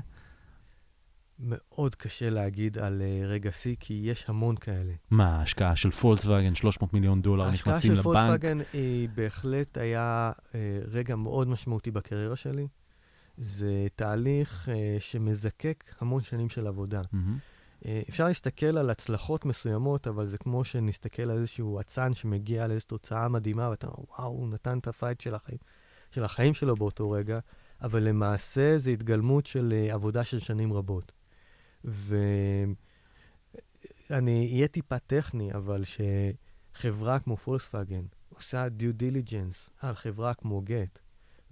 מאוד 1.42 1.94
קשה 1.94 2.30
להגיד 2.30 2.78
על 2.78 3.02
uh, 3.02 3.26
רגע 3.26 3.52
שיא, 3.52 3.76
כי 3.80 4.00
יש 4.04 4.24
המון 4.28 4.56
כאלה. 4.56 4.92
מה, 5.10 5.36
ההשקעה 5.36 5.76
של 5.76 5.90
פולקסווגן, 5.90 6.54
300 6.54 6.94
מיליון 6.94 7.22
דולר 7.22 7.50
נכנסים 7.50 7.92
לבנק? 7.92 8.06
ההשקעה 8.06 8.26
של 8.26 8.38
פולקסווגן 8.38 8.58
היא 8.72 9.08
בהחלט 9.14 9.78
היה 9.78 10.32
uh, 10.36 10.54
רגע 10.90 11.16
מאוד 11.16 11.48
משמעותי 11.48 11.90
בקריירה 11.90 12.36
שלי. 12.36 12.66
זה 13.38 13.86
תהליך 13.96 14.68
שמזקק 14.98 15.94
המון 16.00 16.22
שנים 16.22 16.48
של 16.48 16.66
עבודה. 16.66 17.00
Mm-hmm. 17.00 17.86
אפשר 18.08 18.28
להסתכל 18.28 18.78
על 18.78 18.90
הצלחות 18.90 19.44
מסוימות, 19.44 20.06
אבל 20.06 20.26
זה 20.26 20.38
כמו 20.38 20.64
שנסתכל 20.64 21.22
על 21.22 21.38
איזשהו 21.38 21.80
אצן 21.80 22.14
שמגיע 22.14 22.66
לאיזו 22.66 22.86
תוצאה 22.86 23.28
מדהימה, 23.28 23.70
ואתה 23.70 23.86
אומר, 23.86 24.04
וואו, 24.08 24.30
הוא 24.30 24.48
נתן 24.48 24.78
את 24.78 24.88
הפייט 24.88 25.20
של 25.20 25.34
החיים, 25.34 25.58
של 26.10 26.24
החיים 26.24 26.54
שלו 26.54 26.76
באותו 26.76 27.10
רגע, 27.10 27.38
אבל 27.82 28.02
למעשה 28.02 28.78
זו 28.78 28.90
התגלמות 28.90 29.46
של 29.46 29.74
עבודה 29.90 30.24
של 30.24 30.38
שנים 30.38 30.72
רבות. 30.72 31.12
ואני 31.84 32.76
אהיה 34.52 34.68
טיפה 34.68 34.98
טכני, 34.98 35.54
אבל 35.54 35.82
שחברה 35.84 37.18
כמו 37.18 37.36
פולקסווגן 37.36 38.04
עושה 38.28 38.68
due 38.68 38.94
diligence 38.94 39.70
על 39.80 39.94
חברה 39.94 40.34
כמו 40.34 40.60
גט, 40.60 40.98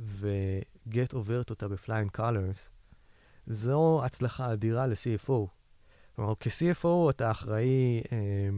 וגט 0.01 1.13
עוברת 1.13 1.51
אותה 1.51 1.69
ב 1.69 1.75
flying 1.75 2.11
colors, 2.11 2.69
זו 3.47 4.01
הצלחה 4.05 4.53
אדירה 4.53 4.87
ל-CFO. 4.87 5.47
כלומר, 6.17 6.35
כ-CFO 6.41 7.11
אתה 7.11 7.31
אחראי 7.31 8.03
אה, 8.13 8.49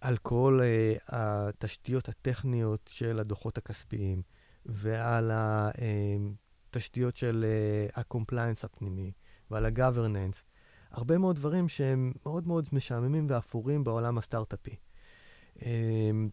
על 0.00 0.16
כל 0.16 0.60
אה, 0.62 0.96
התשתיות 1.08 2.08
הטכניות 2.08 2.90
של 2.92 3.18
הדוחות 3.18 3.58
הכספיים, 3.58 4.22
ועל 4.66 5.30
התשתיות 5.34 7.14
אה, 7.14 7.20
של 7.20 7.44
אה, 7.48 8.02
ה-compliance 8.02 8.64
הפנימי, 8.64 9.12
ועל 9.50 9.66
ה-governance, 9.66 10.42
הרבה 10.90 11.18
מאוד 11.18 11.36
דברים 11.36 11.68
שהם 11.68 12.12
מאוד 12.22 12.46
מאוד 12.46 12.68
משעממים 12.72 13.26
ואפורים 13.30 13.84
בעולם 13.84 14.18
הסטארט-אפי. 14.18 14.76
אמ, 15.62 16.28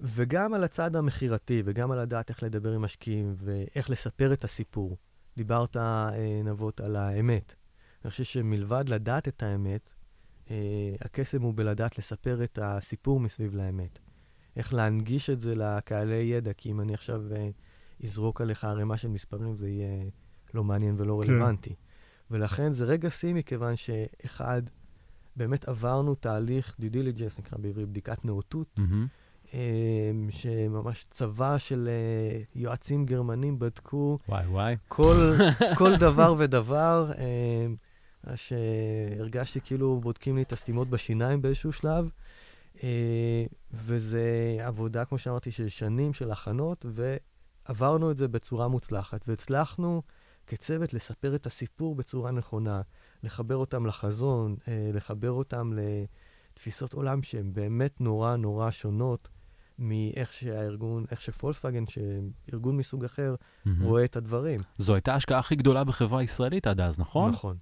וגם 0.00 0.54
על 0.54 0.64
הצד 0.64 0.96
המכירתי, 0.96 1.62
וגם 1.64 1.90
על 1.90 2.00
לדעת 2.00 2.30
איך 2.30 2.42
לדבר 2.42 2.72
עם 2.72 2.82
משקיעים, 2.82 3.34
ואיך 3.36 3.90
לספר 3.90 4.32
את 4.32 4.44
הסיפור. 4.44 4.96
דיברת, 5.36 5.76
אה, 5.76 6.10
נבות, 6.44 6.80
על 6.80 6.96
האמת. 6.96 7.54
אני 8.04 8.10
חושב 8.10 8.24
שמלבד 8.24 8.84
לדעת 8.88 9.28
את 9.28 9.42
האמת, 9.42 9.90
אה, 10.50 10.56
הקסם 11.00 11.42
הוא 11.42 11.54
בלדעת 11.56 11.98
לספר 11.98 12.44
את 12.44 12.58
הסיפור 12.62 13.20
מסביב 13.20 13.54
לאמת. 13.54 13.98
איך 14.56 14.74
להנגיש 14.74 15.30
את 15.30 15.40
זה 15.40 15.54
לקהלי 15.54 16.14
ידע, 16.14 16.52
כי 16.52 16.70
אם 16.70 16.80
אני 16.80 16.94
עכשיו 16.94 17.22
אה, 17.32 17.50
אזרוק 18.04 18.40
עליך 18.40 18.64
ערימה 18.64 18.96
של 18.96 19.08
מספרים, 19.08 19.56
זה 19.56 19.68
יהיה 19.68 20.04
לא 20.54 20.64
מעניין 20.64 20.94
ולא 20.96 21.22
כן. 21.68 21.74
ולכן 22.30 22.72
זה 22.72 22.84
רגע 22.84 23.10
שיא, 23.10 23.34
מכיוון 23.34 23.76
שאחד, 23.76 24.62
באמת 25.36 25.68
עברנו 25.68 26.14
תהליך 26.14 26.76
due 26.80 26.94
diligence, 26.94 27.38
נקרא 27.38 27.58
בעברית 27.58 27.88
בדיקת 27.88 28.24
נאותות, 28.24 28.78
mm-hmm. 28.78 29.52
שממש 30.30 31.06
צבא 31.10 31.58
של 31.58 31.88
אה, 31.88 32.42
יועצים 32.54 33.04
גרמנים 33.06 33.58
בדקו 33.58 34.18
וואי, 34.28 34.46
וואי. 34.46 34.76
כל, 34.88 35.36
כל 35.78 35.96
דבר 35.96 36.34
ודבר, 36.38 37.12
אה, 37.18 38.36
שהרגשתי 38.36 39.60
כאילו 39.60 40.00
בודקים 40.02 40.36
לי 40.36 40.42
את 40.42 40.52
הסתימות 40.52 40.90
בשיניים 40.90 41.42
באיזשהו 41.42 41.72
שלב. 41.72 42.10
וזה 43.72 44.56
עבודה, 44.60 45.04
כמו 45.04 45.18
שאמרתי, 45.18 45.50
של 45.50 45.68
שנים 45.68 46.12
של 46.12 46.30
הכנות, 46.30 46.86
ועברנו 46.88 48.10
את 48.10 48.16
זה 48.16 48.28
בצורה 48.28 48.68
מוצלחת, 48.68 49.28
והצלחנו 49.28 50.02
כצוות 50.50 50.94
לספר 50.94 51.34
את 51.34 51.46
הסיפור 51.46 51.94
בצורה 51.94 52.30
נכונה, 52.30 52.80
לחבר 53.22 53.56
אותם 53.56 53.86
לחזון, 53.86 54.56
אה, 54.68 54.90
לחבר 54.94 55.30
אותם 55.30 55.72
לתפיסות 56.52 56.92
עולם 56.92 57.22
שהן 57.22 57.52
באמת 57.52 58.00
נורא 58.00 58.36
נורא 58.36 58.70
שונות 58.70 59.28
מאיך 59.78 60.32
שהארגון, 60.32 61.04
איך 61.10 61.22
שפולקסווגן, 61.22 61.84
שארגון 61.86 62.76
מסוג 62.76 63.04
אחר, 63.04 63.34
mm-hmm. 63.34 63.70
רואה 63.82 64.04
את 64.04 64.16
הדברים. 64.16 64.60
זו 64.78 64.94
הייתה 64.94 65.12
ההשקעה 65.12 65.38
הכי 65.38 65.56
גדולה 65.56 65.84
בחברה 65.84 66.20
הישראלית 66.20 66.66
עד 66.66 66.80
אז, 66.80 66.98
נכון? 66.98 67.30
נכון, 67.30 67.56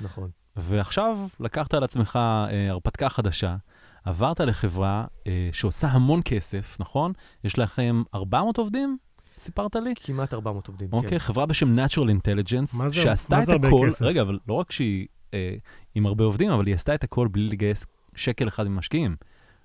נכון. 0.00 0.30
ועכשיו 0.56 1.18
לקחת 1.40 1.74
על 1.74 1.84
עצמך 1.84 2.16
אה, 2.16 2.70
הרפתקה 2.70 3.08
חדשה, 3.08 3.56
עברת 4.04 4.40
לחברה 4.40 5.04
אה, 5.26 5.50
שעושה 5.52 5.88
המון 5.88 6.20
כסף, 6.24 6.76
נכון? 6.80 7.12
יש 7.44 7.58
לכם 7.58 8.02
400 8.14 8.58
עובדים? 8.58 8.98
סיפרת 9.42 9.76
לי? 9.76 9.94
כמעט 9.96 10.34
400 10.34 10.68
עובדים, 10.68 10.88
אוקיי, 10.92 11.10
כן. 11.10 11.18
חברה 11.18 11.46
בשם 11.46 11.78
Natural 11.78 12.08
Intelligence, 12.20 12.92
שעשתה 12.92 13.42
את 13.42 13.48
הכל, 13.48 13.88
רגע, 14.00 14.22
אבל 14.22 14.38
לא 14.48 14.54
רק 14.54 14.72
שהיא 14.72 15.06
אה, 15.34 15.54
עם 15.94 16.06
הרבה 16.06 16.24
עובדים, 16.24 16.50
אבל 16.50 16.66
היא 16.66 16.74
עשתה 16.74 16.94
את 16.94 17.04
הכל 17.04 17.28
בלי 17.28 17.48
לגייס 17.48 17.86
שקל 18.14 18.48
אחד 18.48 18.68
ממשקיעים. 18.68 19.16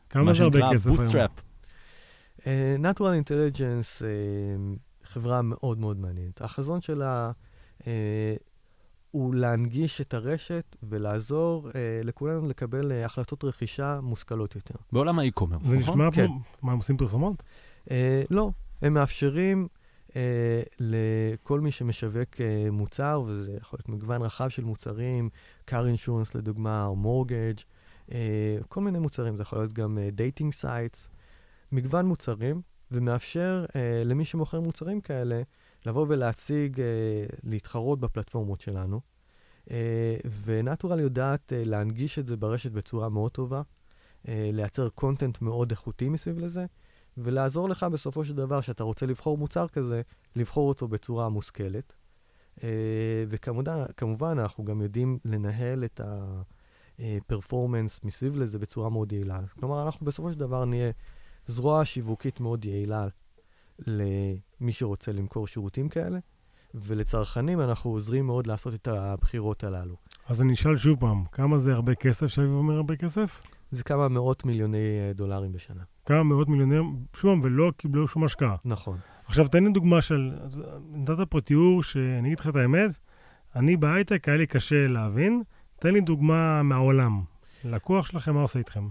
כמה 0.10 0.34
זה 0.34 0.44
הרבה 0.44 0.60
כסף 0.74 0.88
היום? 0.88 0.98
מה 0.98 1.26
Uh, 2.38 2.50
Natural 2.82 3.26
Intelligence, 3.26 4.02
uh, 4.02 4.80
חברה 5.04 5.42
מאוד 5.42 5.80
מאוד 5.80 6.00
מעניינת. 6.00 6.42
החזון 6.42 6.82
שלה 6.82 7.32
uh, 7.80 7.84
הוא 9.12 9.36
להנגיש 9.36 10.02
את 10.02 10.13
הרשת 10.13 10.76
ולעזור 10.84 11.70
uh, 11.70 11.74
לכולנו 12.04 12.48
לקבל 12.48 12.92
החלטות 13.06 13.44
רכישה 13.44 14.00
מושכלות 14.02 14.56
יותר. 14.56 14.76
בעולם 14.92 15.20
האי-קומרס, 15.20 15.62
נכון? 15.62 15.72
זה 15.72 15.78
נשמע 15.78 16.12
כן. 16.12 16.28
פה, 16.28 16.34
מה, 16.62 16.72
הם 16.72 16.78
עושים 16.78 16.98
פרסומות? 16.98 17.44
לא, 18.30 18.52
הם 18.82 18.94
מאפשרים 18.94 19.68
אה, 20.16 20.62
לכל 20.80 21.60
מי 21.60 21.72
שמשווק 21.72 22.42
אה, 22.42 22.72
מוצר, 22.72 23.24
וזה 23.28 23.58
יכול 23.62 23.78
להיות 23.80 23.90
מגוון 23.90 24.22
רחב 24.22 24.50
של 24.50 24.63
מוצרים, 24.63 25.30
car 25.70 25.74
insurance 25.74 26.32
לדוגמה, 26.36 26.86
או 26.86 26.96
mortgage, 27.04 27.63
אה, 28.12 28.58
כל 28.70 28.82
מיני 28.82 29.00
מוצרים, 29.00 29.36
זה 29.36 29.42
יכול 29.42 29.60
להיות 29.60 29.74
גם 29.74 29.98
dating 30.12 30.54
אה, 30.54 30.56
sites, 30.56 31.10
מגוון 31.72 32.06
מוצרים, 32.06 32.62
ומאפשר 32.92 33.66
אה, 33.76 34.04
למי 34.06 34.26
שמוכר 34.26 34.62
מוצרים 34.62 35.02
כאלה 35.02 35.42
לבוא 35.86 36.06
ולהציג, 36.10 36.82
אה, 36.82 36.86
להתחרות 37.44 38.00
בפלטפורמות 38.00 38.62
שלנו. 38.62 39.02
אה, 39.72 40.18
ונטורל 40.44 41.00
יודעת 41.00 41.54
אה, 41.54 41.63
להנגיש 41.66 42.20
את 42.20 42.28
זה 42.28 42.38
ברשת 42.38 42.72
בצורה 42.72 43.10
מאוד 43.10 43.32
טובה, 43.32 43.62
אה, 44.28 44.50
לייצר 44.54 44.90
קונטנט 44.90 45.42
מאוד 45.42 45.72
איכותי 45.72 46.10
מסביב 46.10 46.40
לזה, 46.40 46.66
ולעזור 47.17 47.69
לך 47.69 47.84
בסופו 47.84 48.25
של 48.25 48.36
דבר, 48.36 48.62
שאתה 48.62 48.84
רוצה 48.84 49.06
לבחור 49.06 49.38
מוצר 49.38 49.67
כזה, 49.67 50.01
לבחור 50.36 50.69
אותו 50.69 50.88
בצורה 50.88 51.30
מושכלת. 51.30 51.93
אה, 52.63 52.69
וכמובן, 53.27 54.39
אנחנו 54.39 54.65
גם 54.65 54.82
יודעים 54.82 55.19
לנהל 55.25 55.84
את 55.84 56.01
הפרפורמנס 56.99 57.99
מסביב 58.03 58.36
לזה 58.36 58.60
בצורה 58.60 58.89
מאוד 58.89 59.12
יעילה. 59.12 59.39
כלומר, 59.60 59.86
אנחנו 59.86 60.06
בסופו 60.06 60.32
של 60.32 60.39
דבר 60.39 60.65
נהיה 60.65 60.91
זרוע 61.45 61.86
שיווקית 61.86 62.39
מאוד 62.39 62.65
יעילה 62.65 63.08
למי 63.88 64.71
שרוצה 64.71 65.12
למכור 65.12 65.47
שירותים 65.47 65.89
כאלה, 65.89 66.19
ולצרכנים 66.73 67.62
אנחנו 67.62 67.91
עוזרים 67.91 68.25
מאוד 68.25 68.47
לעשות 68.47 68.73
את 68.73 68.88
הבחירות 68.88 69.63
הללו. 69.63 69.95
אז 70.27 70.41
אני 70.41 70.53
אשאל 70.53 70.77
שוב 70.77 70.99
פעם, 70.99 71.25
כמה 71.32 71.58
זה 71.58 71.73
הרבה 71.73 71.95
כסף, 71.95 72.27
שאביב 72.27 72.51
אומר 72.51 72.75
הרבה 72.75 72.95
כסף? 72.95 73.41
זה 73.71 73.84
כמה 73.84 74.08
מאות 74.08 74.45
מיליוני 74.45 75.13
דולרים 75.15 75.51
בשנה. 75.51 75.84
כמה 76.08 76.24
מאות 76.24 76.48
מיליוני, 76.48 76.76
שוב, 77.15 77.39
ולא 77.43 77.72
קיבלו 77.78 78.08
שום 78.08 78.24
השקעה. 78.24 78.56
נכון. 78.65 78.98
עכשיו, 79.26 79.48
תן 79.48 79.63
לי 79.63 79.72
דוגמה 79.72 80.02
של, 80.02 80.34
נתת 80.91 81.30
פה 81.30 81.41
תיאור 81.41 81.84
שאני 81.84 82.28
אגיד 82.28 82.39
לך 82.39 82.48
את 82.48 82.56
האמת, 82.56 82.91
אני 83.56 83.78
בהייטק, 83.78 84.28
היה 84.28 84.38
לי 84.38 84.48
קשה 84.48 84.88
להבין. 84.88 85.43
תן 85.80 85.93
לי 85.93 86.02
דוגמה 86.02 86.63
מהעולם. 86.63 87.22
לקוח 87.65 88.06
שלכם, 88.06 88.36
מה 88.36 88.41
עושה 88.41 88.60
איתכם? 88.60 88.88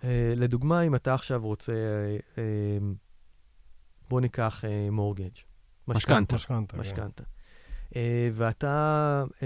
Uh, 0.00 0.04
לדוגמה, 0.36 0.82
אם 0.82 0.94
אתה 0.94 1.14
עכשיו 1.14 1.42
רוצה, 1.42 1.72
uh, 1.72 2.36
uh, 2.36 2.38
בוא 4.08 4.20
ניקח 4.20 4.64
מורגג'. 4.90 5.28
משכנתה. 5.88 6.34
משכנתה. 6.34 6.72
כן. 6.76 6.80
משכנתה. 6.80 7.24
Uh, 7.88 7.94
ואתה 8.32 9.24
uh, 9.28 9.42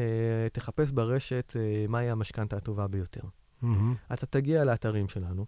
תחפש 0.53 0.91
ברשת 0.91 1.53
uh, 1.57 1.91
מהי 1.91 2.11
המשכנתה 2.11 2.57
הטובה 2.57 2.87
ביותר. 2.89 3.23
Mm-hmm. 3.63 3.67
אתה 4.13 4.27
תגיע 4.27 4.65
לאתרים 4.65 5.09
שלנו, 5.09 5.47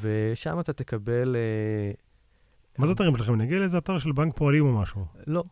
ושם 0.00 0.60
אתה 0.60 0.72
תקבל... 0.72 1.36
מה 2.78 2.86
זה 2.86 2.92
אתרים 2.92 3.16
שלכם? 3.16 3.34
נגיע 3.34 3.58
לאיזה 3.58 3.78
אתר 3.78 3.98
של 3.98 4.12
בנק 4.12 4.36
פועלים 4.36 4.66
או 4.66 4.80
משהו. 4.80 5.04
לא. 5.26 5.44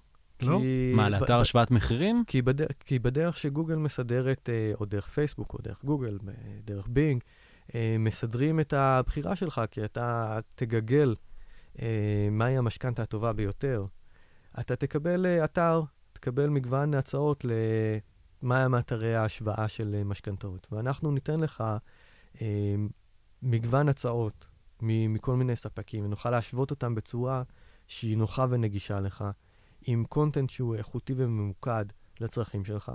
לא? 0.42 0.60
מה, 0.94 1.08
לאתר 1.08 1.40
השוואת 1.40 1.70
מחירים? 1.70 2.24
כי, 2.26 2.42
בד... 2.42 2.72
כי 2.72 2.98
בדרך 2.98 3.36
שגוגל 3.36 3.74
מסדרת, 3.74 4.48
אה, 4.48 4.72
או 4.80 4.84
דרך 4.84 5.08
פייסבוק, 5.08 5.54
או 5.54 5.58
דרך 5.62 5.84
גוגל, 5.84 6.18
אה, 6.28 6.32
דרך 6.64 6.86
בינג, 6.90 7.22
אה, 7.74 7.96
מסדרים 7.98 8.60
את 8.60 8.72
הבחירה 8.72 9.36
שלך, 9.36 9.60
כי 9.70 9.84
אתה 9.84 10.38
תגגל 10.54 11.14
אה, 11.82 12.28
מהי 12.30 12.58
המשכנתה 12.58 13.02
הטובה 13.02 13.32
ביותר. 13.32 13.86
אתה 14.60 14.76
תקבל 14.76 15.26
אה, 15.26 15.44
אתר, 15.44 15.82
תקבל 16.12 16.48
מגוון 16.48 16.94
הצעות 16.94 17.44
למהם 18.42 18.74
אתרי 18.74 19.16
ההשוואה 19.16 19.68
של 19.68 19.94
אה, 19.94 20.04
משכנתאות. 20.04 20.66
ואנחנו 20.72 21.12
ניתן 21.12 21.40
לך 21.40 21.64
אה, 22.42 22.74
מגוון 23.42 23.88
הצעות 23.88 24.46
מכל 24.82 25.36
מיני 25.36 25.56
ספקים, 25.56 26.04
ונוכל 26.04 26.30
להשוות 26.30 26.70
אותם 26.70 26.94
בצורה 26.94 27.42
שהיא 27.86 28.16
נוחה 28.16 28.46
ונגישה 28.50 29.00
לך. 29.00 29.24
עם 29.82 30.04
קונטנט 30.04 30.50
שהוא 30.50 30.76
איכותי 30.76 31.14
וממוקד 31.16 31.84
לצרכים 32.20 32.64
שלך, 32.64 32.92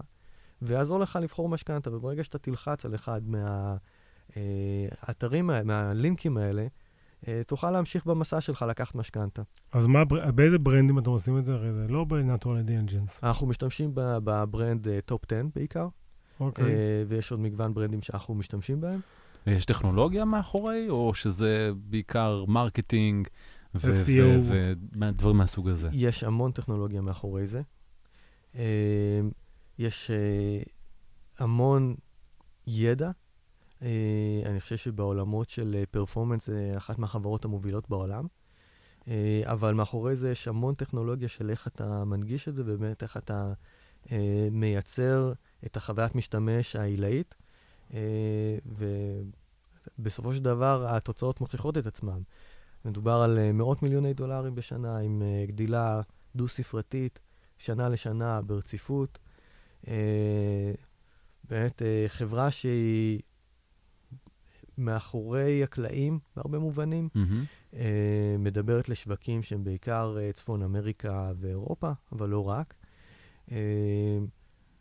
ויעזור 0.61 0.99
לך 0.99 1.19
לבחור 1.21 1.49
משכנתה. 1.49 1.95
וברגע 1.95 2.23
שאתה 2.23 2.37
תלחץ 2.37 2.85
על 2.85 2.95
אחד 2.95 3.21
מהאתרים, 4.35 5.49
מהלינקים 5.63 6.37
האלה, 6.37 6.67
אה, 7.27 7.41
תוכל 7.47 7.71
להמשיך 7.71 8.05
במסע 8.05 8.41
שלך 8.41 8.65
לקחת 8.69 8.95
משכנתה. 8.95 9.41
אז 9.71 9.87
מה, 9.87 10.05
באיזה 10.35 10.57
ברנדים 10.57 10.99
אתם 10.99 11.09
עושים 11.09 11.37
את 11.37 11.45
זה? 11.45 11.53
הרי 11.53 11.73
זה 11.73 11.87
לא 11.87 12.03
ב- 12.03 12.17
Natural 12.17 12.67
Intelligence. 12.67 13.19
אנחנו 13.23 13.47
משתמשים 13.47 13.91
בברנד 13.95 14.87
טופ 15.05 15.21
10 15.31 15.41
בעיקר, 15.55 15.87
אוקיי. 16.39 16.65
אה, 16.65 17.03
ויש 17.07 17.31
עוד 17.31 17.39
מגוון 17.39 17.73
ברנדים 17.73 18.01
שאנחנו 18.01 18.35
משתמשים 18.35 18.81
בהם. 18.81 18.99
יש 19.47 19.65
טכנולוגיה 19.65 20.25
מאחורי, 20.25 20.89
או 20.89 21.13
שזה 21.13 21.71
בעיקר 21.75 22.45
marketing 22.47 23.27
ודברים 23.75 25.37
מהסוג 25.37 25.69
הזה? 25.69 25.89
יש 25.93 26.23
המון 26.23 26.51
טכנולוגיה 26.51 27.01
מאחורי 27.01 27.47
זה. 27.47 27.61
אה, 28.55 29.21
יש 29.79 30.11
אה, 30.11 30.63
המון 31.39 31.95
ידע. 32.67 33.11
אה, 33.81 33.87
אני 34.45 34.59
חושב 34.59 34.77
שבעולמות 34.77 35.49
של 35.49 35.83
פרפורמנס 35.91 36.47
זה 36.47 36.73
אחת 36.77 36.99
מהחברות 36.99 37.45
המובילות 37.45 37.89
בעולם. 37.89 38.27
אבל 39.43 39.73
מאחורי 39.73 40.15
זה 40.15 40.31
יש 40.31 40.47
המון 40.47 40.75
טכנולוגיה 40.75 41.27
של 41.27 41.49
איך 41.49 41.67
אתה 41.67 42.03
מנגיש 42.05 42.47
את 42.47 42.55
זה, 42.55 42.63
ובאמת 42.65 43.03
איך 43.03 43.17
אתה 43.17 43.53
מייצר 44.51 45.33
את 45.65 45.77
החוויית 45.77 46.15
משתמש 46.15 46.75
העילאית. 46.75 47.35
אה, 47.93 48.57
ובסופו 49.99 50.33
של 50.33 50.43
דבר 50.43 50.85
התוצאות 50.89 51.41
מוכיחות 51.41 51.77
את 51.77 51.85
עצמן. 51.85 52.21
מדובר 52.85 53.13
על 53.13 53.39
אה, 53.39 53.51
מאות 53.51 53.83
מיליוני 53.83 54.13
דולרים 54.13 54.55
בשנה, 54.55 54.97
עם 54.97 55.21
אה, 55.21 55.45
גדילה 55.47 56.01
דו-ספרתית, 56.35 57.19
שנה 57.57 57.89
לשנה 57.89 58.41
ברציפות. 58.41 59.19
באמת 61.49 61.81
חברה 62.07 62.51
שהיא 62.51 63.19
מאחורי 64.77 65.63
הקלעים, 65.63 66.19
בהרבה 66.35 66.59
מובנים. 66.59 67.09
אה, 67.73 68.35
מדברת 68.39 68.89
לשווקים 68.89 69.43
שהם 69.43 69.63
בעיקר 69.63 70.17
צפון 70.33 70.63
אמריקה 70.63 71.31
ואירופה, 71.35 71.91
אבל 72.11 72.29
לא 72.29 72.47
רק. 72.49 72.73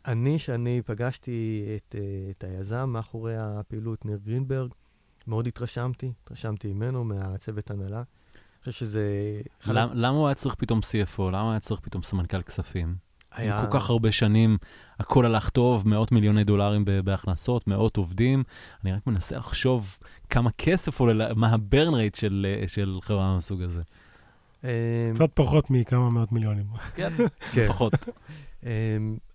אני, 0.07 0.39
שאני 0.39 0.81
פגשתי 0.85 1.63
את, 1.75 1.95
אה, 1.97 2.01
את 2.31 2.43
היזם 2.43 2.89
מאחורי 2.93 3.33
הפעילות, 3.37 4.05
ניר 4.05 4.19
גרינברג, 4.25 4.71
מאוד 5.27 5.47
התרשמתי, 5.47 6.11
התרשמתי 6.23 6.73
ממנו, 6.73 7.03
מהצוות 7.03 7.71
הנהלה. 7.71 7.97
אני 7.97 8.03
חושב 8.59 8.71
שזה... 8.71 9.03
למ- 9.67 9.89
למה 9.93 10.17
הוא 10.17 10.27
היה 10.27 10.35
צריך 10.35 10.55
פתאום 10.55 10.79
CFO? 10.79 11.21
למה 11.21 11.41
הוא 11.41 11.51
היה 11.51 11.59
צריך 11.59 11.81
פתאום 11.81 12.03
סמנכ"ל 12.03 12.41
כספים? 12.41 12.95
היה... 13.31 13.65
כל 13.65 13.79
כך 13.79 13.89
הרבה 13.89 14.11
שנים, 14.11 14.57
הכל 14.99 15.25
הלך 15.25 15.49
טוב, 15.49 15.87
מאות 15.87 16.11
מיליוני 16.11 16.43
דולרים 16.43 16.85
בהכנסות, 17.03 17.67
מאות 17.67 17.97
עובדים. 17.97 18.43
אני 18.83 18.93
רק 18.93 19.07
מנסה 19.07 19.37
לחשוב 19.37 19.97
כמה 20.29 20.49
כסף 20.57 20.99
עולה, 20.99 21.13
לה- 21.13 21.33
מה 21.33 21.49
הברן 21.53 21.93
רייט 21.93 22.15
של, 22.15 22.47
אה, 22.61 22.67
של 22.67 22.99
חברה 23.01 23.33
מהסוג 23.33 23.61
הזה. 23.61 23.81
אה, 24.63 25.11
קצת 25.15 25.29
פחות 25.33 25.69
מכמה 25.71 26.09
מאות 26.09 26.31
מיליונים. 26.31 26.65
כן, 26.95 27.13
כן. 27.53 27.67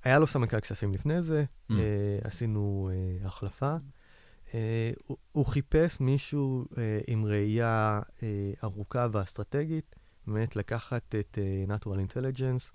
היה 0.08 0.18
לו 0.18 0.26
סמנכ"ל 0.26 0.60
כספים 0.60 0.94
לפני 0.94 1.22
זה, 1.22 1.44
Mm. 1.70 1.74
אה, 1.74 1.78
עשינו 2.24 2.90
אה, 2.92 3.26
החלפה. 3.26 3.76
אה, 4.54 4.60
הוא- 5.06 5.16
הוא 5.32 5.46
חיפש 5.46 6.00
מישהו 6.00 6.64
אה, 6.78 6.82
עם 7.06 7.24
ראייה 7.24 8.00
אה, 8.22 8.28
ארוכה 8.64 9.06
ואסטרטגית, 9.12 9.94
באמת 10.26 10.56
לקחת 10.56 11.14
את 11.14 11.38
אה, 11.38 11.76
Natural 11.76 12.10
Intelligence 12.10 12.72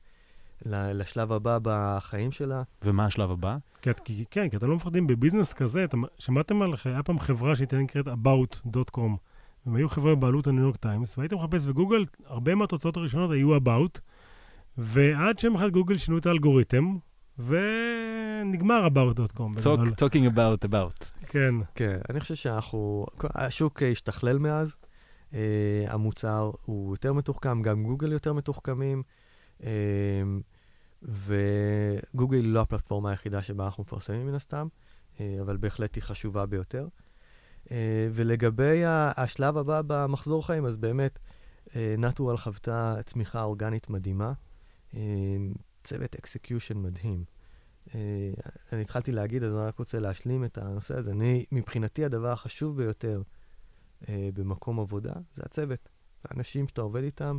ל- 0.65 1.02
לשלב 1.02 1.32
הבא 1.32 1.58
בחיים 1.62 2.32
שלה. 2.32 2.63
ומה 2.84 3.06
השלב 3.06 3.32
הבא? 3.32 3.58
כי, 3.82 3.89
כי, 4.06 4.26
כן, 4.32 4.50
כי 4.50 4.58
אתם 4.58 4.69
לא 4.69 4.76
מפחדים 4.76 5.08
בביזנס 5.08 5.54
כזה, 5.54 5.84
אתם 5.84 6.02
שמעתם 6.19 6.62
על, 6.62 6.74
היה 6.86 7.04
פעם 7.04 7.19
חברה 7.19 7.56
שהייתה 7.56 7.78
נקראת 7.78 8.08
about.com. 8.08 9.00
הם 9.65 9.76
היו 9.76 9.89
חברה 9.89 10.15
בבעלות 10.15 10.48
הניו 10.48 10.63
יורק 10.63 10.76
טיימס, 10.76 11.17
והייתם 11.17 11.36
מחפש 11.36 11.65
בגוגל, 11.67 12.06
הרבה 12.26 12.56
מהתוצאות 12.56 12.98
הראשונות 12.98 13.32
היו 13.32 13.58
about, 13.58 14.00
ועד 14.78 15.39
שהם 15.39 15.56
אחד 15.56 15.69
גוגל 15.69 15.98
שינו 15.98 16.17
את 16.17 16.26
האלגוריתם, 16.26 16.98
ונגמר 17.39 18.88
about.com. 18.88 19.60
Talk, 19.63 19.89
talking 19.96 20.36
about, 20.36 20.65
about. 20.69 21.12
כן. 21.28 21.56
כן, 21.76 22.00
אני 22.10 22.19
חושב 22.19 22.36
שאנחנו, 22.36 23.06
השוק 23.24 23.84
השתכלל 23.84 24.38
מאז, 24.38 24.76
אה, 25.34 25.39
המוצר 25.88 26.52
הוא 26.65 26.93
יותר 26.93 27.13
מתוחכם, 27.13 27.62
גם 27.62 27.84
גוגל 27.84 28.12
יותר 28.12 28.34
מתוחכמים, 28.34 29.04
אה, 29.63 29.69
וגוגל 31.02 32.38
היא 32.38 32.54
לא 32.54 32.62
הפלטפורמה 32.62 33.10
היחידה 33.10 33.41
שבה 33.41 33.65
אנחנו 33.65 33.82
מפרסמים 33.82 34.28
מן 34.28 34.34
הסתם, 34.34 34.67
אה, 35.19 35.38
אבל 35.41 35.58
בהחלט 35.58 35.96
היא 35.96 36.04
חשובה 36.04 36.46
ביותר. 36.46 36.88
אה, 37.72 38.08
ולגבי 38.12 38.82
השלב 38.86 39.58
הבא 39.58 39.82
במחזור 39.88 40.46
חיים, 40.46 40.65
אז 40.65 40.78
באמת, 40.78 41.19
נטורל 41.98 42.38
חוותה 42.38 42.96
צמיחה 43.06 43.43
אורגנית 43.43 43.89
מדהימה, 43.89 44.34
אה, 44.96 45.00
צוות 45.84 46.15
execution 46.15 46.78
מדהים. 46.78 47.24
אה, 47.96 48.00
אני 48.72 48.82
התחלתי 48.82 49.12
להגיד, 49.12 49.43
אז 49.43 49.54
אני 49.56 49.62
רק 49.62 49.80
רוצה 49.80 50.00
להשלים 50.00 50.46
את 50.46 50.58
הנושא 50.58 50.98
הזה. 50.98 51.12
אני, 51.12 51.46
מבחינתי, 51.52 52.06
הדבר 52.06 52.32
החשוב 52.32 52.78
ביותר 52.78 53.22
אה, 54.10 54.30
במקום 54.34 54.80
עבודה 54.80 55.13
זה 55.36 55.43
הצוות. 55.46 55.89
האנשים 56.26 56.67
שאתה 56.67 56.82
עובד 56.82 57.04
איתם, 57.04 57.38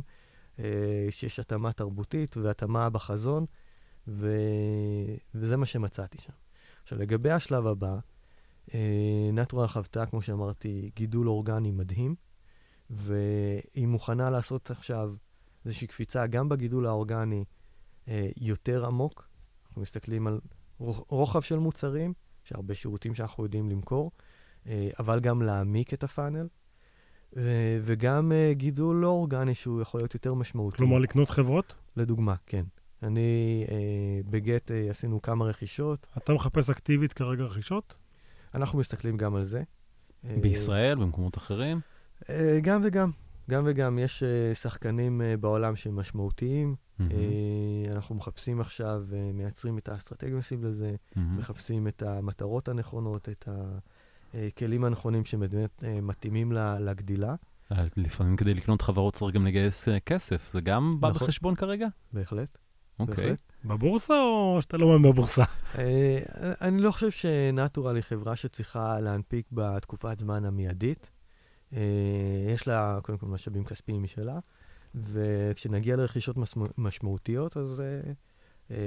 אה, 0.59 1.07
שיש 1.09 1.39
התאמה 1.39 1.73
תרבותית 1.73 2.37
והתאמה 2.37 2.89
בחזון, 2.89 3.45
ו... 4.07 4.37
וזה 5.35 5.57
מה 5.57 5.65
שמצאתי 5.65 6.17
שם. 6.17 6.33
עכשיו, 6.83 6.99
לגבי 6.99 7.31
השלב 7.31 7.67
הבא, 7.67 7.97
אה, 8.73 9.29
נטורל 9.33 9.67
חוותה, 9.67 10.05
כמו 10.05 10.21
שאמרתי, 10.21 10.91
גידול 10.95 11.29
אורגני 11.29 11.71
מדהים, 11.71 12.15
והיא 12.89 13.87
מוכנה 13.87 14.29
לעשות 14.29 14.71
עכשיו 14.71 15.13
איזושהי 15.65 15.87
קפיצה 15.87 16.27
גם 16.27 16.49
בגידול 16.49 16.85
האורגני 16.85 17.45
יותר 18.37 18.85
עמוק. 18.85 19.27
אנחנו 19.67 19.81
מסתכלים 19.81 20.27
על 20.27 20.39
רוח- 20.79 21.03
רוחב 21.09 21.41
של 21.41 21.59
מוצרים, 21.59 22.13
יש 22.45 22.53
הרבה 22.53 22.75
שירותים 22.75 23.13
שאנחנו 23.15 23.43
יודעים 23.43 23.69
למכור, 23.69 24.11
אה, 24.67 24.89
אבל 24.99 25.19
גם 25.19 25.41
להעמיק 25.41 25.93
את 25.93 26.03
הפאנל, 26.03 26.47
ו- 27.35 27.77
וגם 27.81 28.31
אה, 28.31 28.53
גידול 28.53 28.95
לא 28.95 29.07
אורגני 29.07 29.55
שהוא 29.55 29.81
יכול 29.81 29.99
להיות 29.99 30.13
יותר 30.13 30.33
משמעותי. 30.33 30.77
כלומר, 30.77 30.97
לקנות 30.99 31.29
חברות? 31.29 31.75
לדוגמה, 31.97 32.35
כן. 32.45 32.63
אני, 33.03 33.65
אה, 33.71 33.75
בגט 34.29 34.71
אה, 34.71 34.89
עשינו 34.89 35.21
כמה 35.21 35.45
רכישות, 35.45 36.07
אתה 36.17 36.33
מחפש 36.33 36.69
אקטיבית 36.69 37.13
כרגע 37.13 37.43
רכישות? 37.43 37.95
אנחנו 38.53 38.79
מסתכלים 38.79 39.17
גם 39.17 39.35
על 39.35 39.43
זה. 39.43 39.63
אה, 40.25 40.35
בישראל, 40.41 40.95
במקומות 40.95 41.37
אחרים? 41.37 41.79
אה, 42.29 42.59
גם 42.61 42.81
וגם. 42.83 43.11
גם 43.49 43.63
וגם. 43.65 43.99
יש 43.99 44.23
אה, 44.23 44.55
שחקנים 44.55 45.21
אה, 45.21 45.37
בעולם 45.37 45.75
שהם 45.75 45.95
משמעותיים, 45.95 46.75
אנחנו 47.93 48.15
מחפשים 48.15 48.61
עכשיו, 48.61 49.03
מייצרים 49.33 49.77
את 49.77 49.89
האסטרטגיה 49.89 50.35
מסביב 50.35 50.65
לזה, 50.65 50.95
מחפשים 51.15 51.87
את 51.87 52.01
המטרות 52.01 52.67
הנכונות, 52.67 53.29
את 53.29 53.47
הכלים 54.33 54.83
הנכונים 54.83 55.25
שבאמת 55.25 55.83
מתאימים 56.01 56.51
לגדילה. 56.79 57.35
לפעמים 57.97 58.35
כדי 58.35 58.53
לקנות 58.53 58.81
חברות 58.81 59.13
צריך 59.13 59.35
גם 59.35 59.47
לגייס 59.47 59.87
כסף, 60.05 60.51
זה 60.53 60.61
גם 60.61 60.97
בא 60.99 61.09
נכון. 61.09 61.27
בחשבון 61.27 61.55
כרגע? 61.55 61.87
בהחלט. 62.13 62.57
אוקיי. 62.99 63.31
Okay. 63.31 63.35
בבורסה 63.67 64.13
או 64.13 64.57
שאתה 64.61 64.77
לא 64.77 64.87
מאמין 64.87 65.11
בבורסה? 65.11 65.43
אה, 65.77 66.19
אני 66.61 66.81
לא 66.81 66.91
חושב 66.91 67.11
שנטורל 67.11 67.95
היא 67.95 68.03
חברה 68.03 68.35
שצריכה 68.35 68.99
להנפיק 68.99 69.45
בתקופת 69.51 70.19
זמן 70.19 70.45
המיידית. 70.45 71.11
אה, 71.73 71.79
יש 72.49 72.67
לה 72.67 72.99
קודם 73.03 73.17
כל 73.17 73.27
משאבים 73.27 73.63
כספיים 73.63 74.03
משלה, 74.03 74.39
וכשנגיע 74.95 75.95
לרכישות 75.95 76.35
משמעותיות, 76.77 77.57
אז 77.57 77.81
אה, 78.71 78.77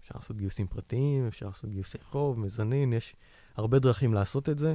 אפשר 0.00 0.14
לעשות 0.14 0.36
גיוסים 0.36 0.66
פרטיים, 0.66 1.26
אפשר 1.26 1.46
לעשות 1.46 1.70
גיוסי 1.70 1.98
חוב, 1.98 2.40
מזנין, 2.40 2.92
יש 2.92 3.14
הרבה 3.56 3.78
דרכים 3.78 4.14
לעשות 4.14 4.48
את 4.48 4.58
זה. 4.58 4.74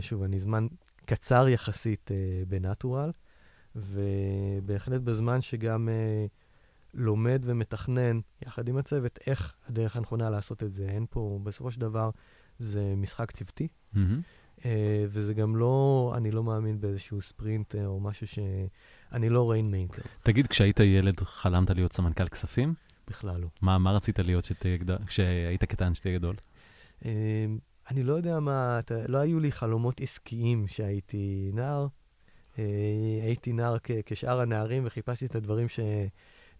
שוב, 0.00 0.22
אני 0.22 0.40
זמן 0.40 0.66
קצר 1.04 1.48
יחסית 1.48 2.10
בנטורל, 2.48 3.10
ובהחלט 3.76 5.00
בזמן 5.00 5.40
שגם... 5.40 5.88
לומד 6.94 7.42
ומתכנן 7.44 8.20
יחד 8.42 8.68
עם 8.68 8.76
הצוות 8.76 9.18
איך 9.26 9.54
הדרך 9.68 9.96
הנכונה 9.96 10.30
לעשות 10.30 10.62
את 10.62 10.72
זה. 10.72 10.88
אין 10.88 11.06
פה, 11.10 11.40
בסופו 11.42 11.70
של 11.70 11.80
דבר, 11.80 12.10
זה 12.58 12.94
משחק 12.96 13.30
צוותי, 13.30 13.68
mm-hmm. 13.94 13.98
Uh, 14.58 14.62
וזה 15.08 15.34
גם 15.34 15.56
לא, 15.56 16.12
אני 16.16 16.30
לא 16.30 16.44
מאמין 16.44 16.80
באיזשהו 16.80 17.20
ספרינט 17.20 17.74
uh, 17.74 17.78
או 17.84 18.00
משהו 18.00 18.26
ש... 18.26 18.38
אני 19.12 19.28
לא 19.28 19.50
ריין 19.50 19.70
מיינקר. 19.70 20.02
תגיד, 20.22 20.46
כשהיית 20.46 20.80
ילד 20.80 21.20
חלמת 21.20 21.70
להיות 21.70 21.92
סמנכ"ל 21.92 22.28
כספים? 22.28 22.74
בכלל 23.08 23.40
לא. 23.40 23.48
מה, 23.62 23.78
מה 23.78 23.92
רצית 23.92 24.18
להיות 24.18 24.44
שתהיה 24.44 24.76
גדול, 24.76 24.98
כשהיית 25.06 25.64
קטן 25.64 25.94
שתהיה 25.94 26.18
גדול? 26.18 26.34
Uh, 27.02 27.06
אני 27.90 28.02
לא 28.02 28.12
יודע 28.12 28.40
מה, 28.40 28.78
אתה, 28.78 28.94
לא 29.08 29.18
היו 29.18 29.40
לי 29.40 29.52
חלומות 29.52 30.00
עסקיים 30.00 30.66
כשהייתי 30.66 31.50
נער. 31.54 31.86
Uh, 32.54 32.58
הייתי 33.22 33.52
נער 33.52 33.76
כ- 33.82 33.90
כשאר 34.06 34.40
הנערים 34.40 34.82
וחיפשתי 34.86 35.26
את 35.26 35.34
הדברים 35.34 35.68
ש... 35.68 35.80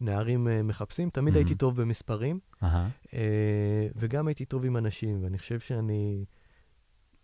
נערים 0.00 0.46
uh, 0.46 0.62
מחפשים. 0.62 1.10
תמיד 1.10 1.34
mm-hmm. 1.34 1.36
הייתי 1.36 1.54
טוב 1.54 1.80
במספרים, 1.80 2.38
uh-huh. 2.62 2.66
uh, 3.06 3.08
וגם 3.96 4.28
הייתי 4.28 4.44
טוב 4.44 4.64
עם 4.64 4.76
אנשים, 4.76 5.24
ואני 5.24 5.38
חושב 5.38 5.60
שאני 5.60 6.24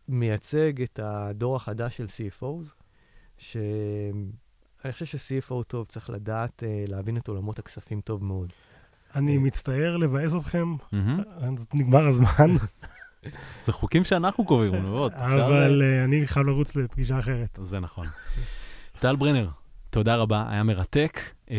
מייצג 0.08 0.82
את 0.82 1.00
הדור 1.02 1.56
החדש 1.56 1.96
של 1.96 2.06
CFOs, 2.06 2.68
שאני 3.38 4.92
חושב 4.92 5.06
ש-CFO 5.06 5.62
טוב 5.66 5.86
צריך 5.86 6.10
לדעת 6.10 6.62
uh, 6.62 6.90
להבין 6.90 7.16
את 7.16 7.28
עולמות 7.28 7.58
הכספים 7.58 8.00
טוב 8.00 8.24
מאוד. 8.24 8.52
אני 9.14 9.38
מצטער 9.38 9.96
לבאס 9.96 10.34
אתכם, 10.34 10.74
נגמר 11.74 12.08
הזמן. 12.08 12.56
זה 13.64 13.72
חוקים 13.72 14.04
שאנחנו 14.04 14.44
קובעים, 14.44 14.82
מאוד. 14.82 15.12
אבל 15.12 15.82
אני 16.04 16.26
חייב 16.26 16.46
לרוץ 16.46 16.76
לפגישה 16.76 17.18
אחרת. 17.18 17.58
זה 17.62 17.80
נכון. 17.80 18.06
טל 19.00 19.16
ברנר, 19.16 19.48
תודה 19.90 20.16
רבה, 20.16 20.46
היה 20.48 20.62
מרתק, 20.62 21.20
אה, 21.50 21.56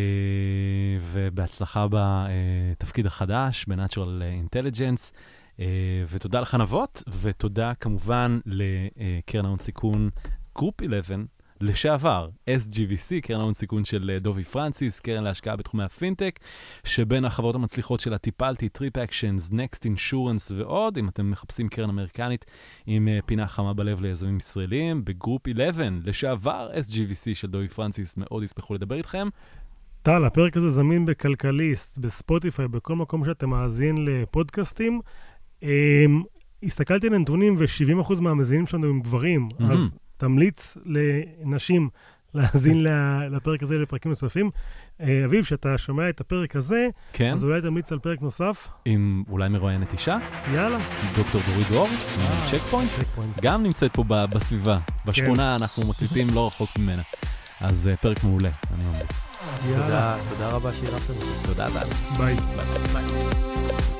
ובהצלחה 1.01 1.87
בתפקיד 1.91 3.05
החדש, 3.05 3.65
ב-Natural 3.67 4.21
Intelligence, 4.45 5.11
אה, 5.13 5.19
ותודה 6.09 6.39
לך 6.39 6.55
נבות, 6.55 7.03
ותודה 7.21 7.73
כמובן 7.73 8.39
לקרן 8.45 9.45
ההון 9.45 9.59
סיכון 9.59 10.09
גרופ 10.55 10.81
11, 10.81 11.17
לשעבר, 11.61 12.29
SGVC, 12.49 13.21
קרן 13.21 13.39
ההון 13.39 13.53
סיכון 13.53 13.85
של 13.85 14.11
אה, 14.13 14.19
דובי 14.19 14.43
פרנסיס, 14.43 14.99
קרן 14.99 15.23
להשקעה 15.23 15.55
בתחומי 15.55 15.83
הפינטק, 15.83 16.39
שבין 16.83 17.25
החברות 17.25 17.55
המצליחות 17.55 17.99
שלה 17.99 18.17
טיפאלטי, 18.17 18.69
טריפ 18.69 18.97
אקשנס, 18.97 19.51
נקסט 19.51 19.85
אינשורנס 19.85 20.51
ועוד, 20.51 20.97
אם 20.97 21.09
אתם 21.09 21.31
מחפשים 21.31 21.69
קרן 21.69 21.89
אמריקנית 21.89 22.45
עם 22.85 23.07
אה, 23.07 23.19
פינה 23.25 23.47
חמה 23.47 23.73
בלב 23.73 24.01
ליזמים 24.01 24.37
ישראלים, 24.37 25.05
בגרופ 25.05 25.47
11, 25.47 25.87
לשעבר 26.03 26.69
SGVC 26.73 27.35
של 27.35 27.47
דובי 27.47 27.67
פרנסיס, 27.67 28.17
מאוד 28.17 28.43
ישמחו 28.43 28.73
לדבר 28.73 28.95
איתכם. 28.95 29.27
טל, 30.01 30.25
הפרק 30.25 30.57
הזה 30.57 30.69
זמין 30.69 31.05
בכלכליסט, 31.05 31.97
בספוטיפיי, 31.97 32.67
בכל 32.67 32.95
מקום 32.95 33.25
שאתם 33.25 33.49
מאזין 33.49 33.95
לפודקאסטים. 34.05 35.01
אמ, 35.65 36.23
הסתכלתי 36.63 37.07
על 37.07 37.13
הנתונים 37.13 37.55
ו-70% 37.57 38.21
מהמאזינים 38.21 38.67
שלנו 38.67 38.89
הם 38.89 38.99
גברים, 38.99 39.49
mm-hmm. 39.51 39.63
אז 39.71 39.95
תמליץ 40.17 40.77
לנשים 40.85 41.89
להאזין 42.33 42.83
לפרק 43.31 43.63
הזה 43.63 43.77
לפרקים 43.77 44.09
נוספים. 44.09 44.49
אה, 45.01 45.25
אביב, 45.25 45.43
כשאתה 45.43 45.77
שומע 45.77 46.09
את 46.09 46.21
הפרק 46.21 46.55
הזה, 46.55 46.87
כן. 47.13 47.33
אז 47.33 47.43
אולי 47.43 47.61
תמליץ 47.61 47.91
על 47.91 47.99
פרק 47.99 48.21
נוסף. 48.21 48.67
עם 48.85 49.23
אולי 49.29 49.49
מרואיינת 49.49 49.93
אישה? 49.93 50.17
יאללה. 50.53 50.77
דוקטור 51.15 51.41
דורית 51.51 51.67
דרור, 51.67 51.87
צ'ק 52.51 52.59
פוינט. 52.59 52.89
גם 53.41 53.63
נמצאת 53.63 53.93
פה 53.93 54.03
בסביבה, 54.03 54.77
בשכונה, 55.07 55.55
כן. 55.57 55.61
אנחנו 55.61 55.89
מקליטים 55.89 56.27
לא 56.33 56.47
רחוק 56.47 56.69
ממנה. 56.79 57.01
אז 57.61 57.89
אה, 57.93 57.97
פרק 57.97 58.23
מעולה, 58.23 58.49
אני 58.73 58.83
ממליץ. 58.83 59.23
יאללה. 59.69 59.83
תודה, 59.83 60.17
תודה 60.29 60.49
רבה 60.49 60.73
שאירחתם. 60.73 61.13
תודה, 61.45 61.67
טל. 61.69 62.17
ביי. 62.17 62.35
ביי. 62.93 63.94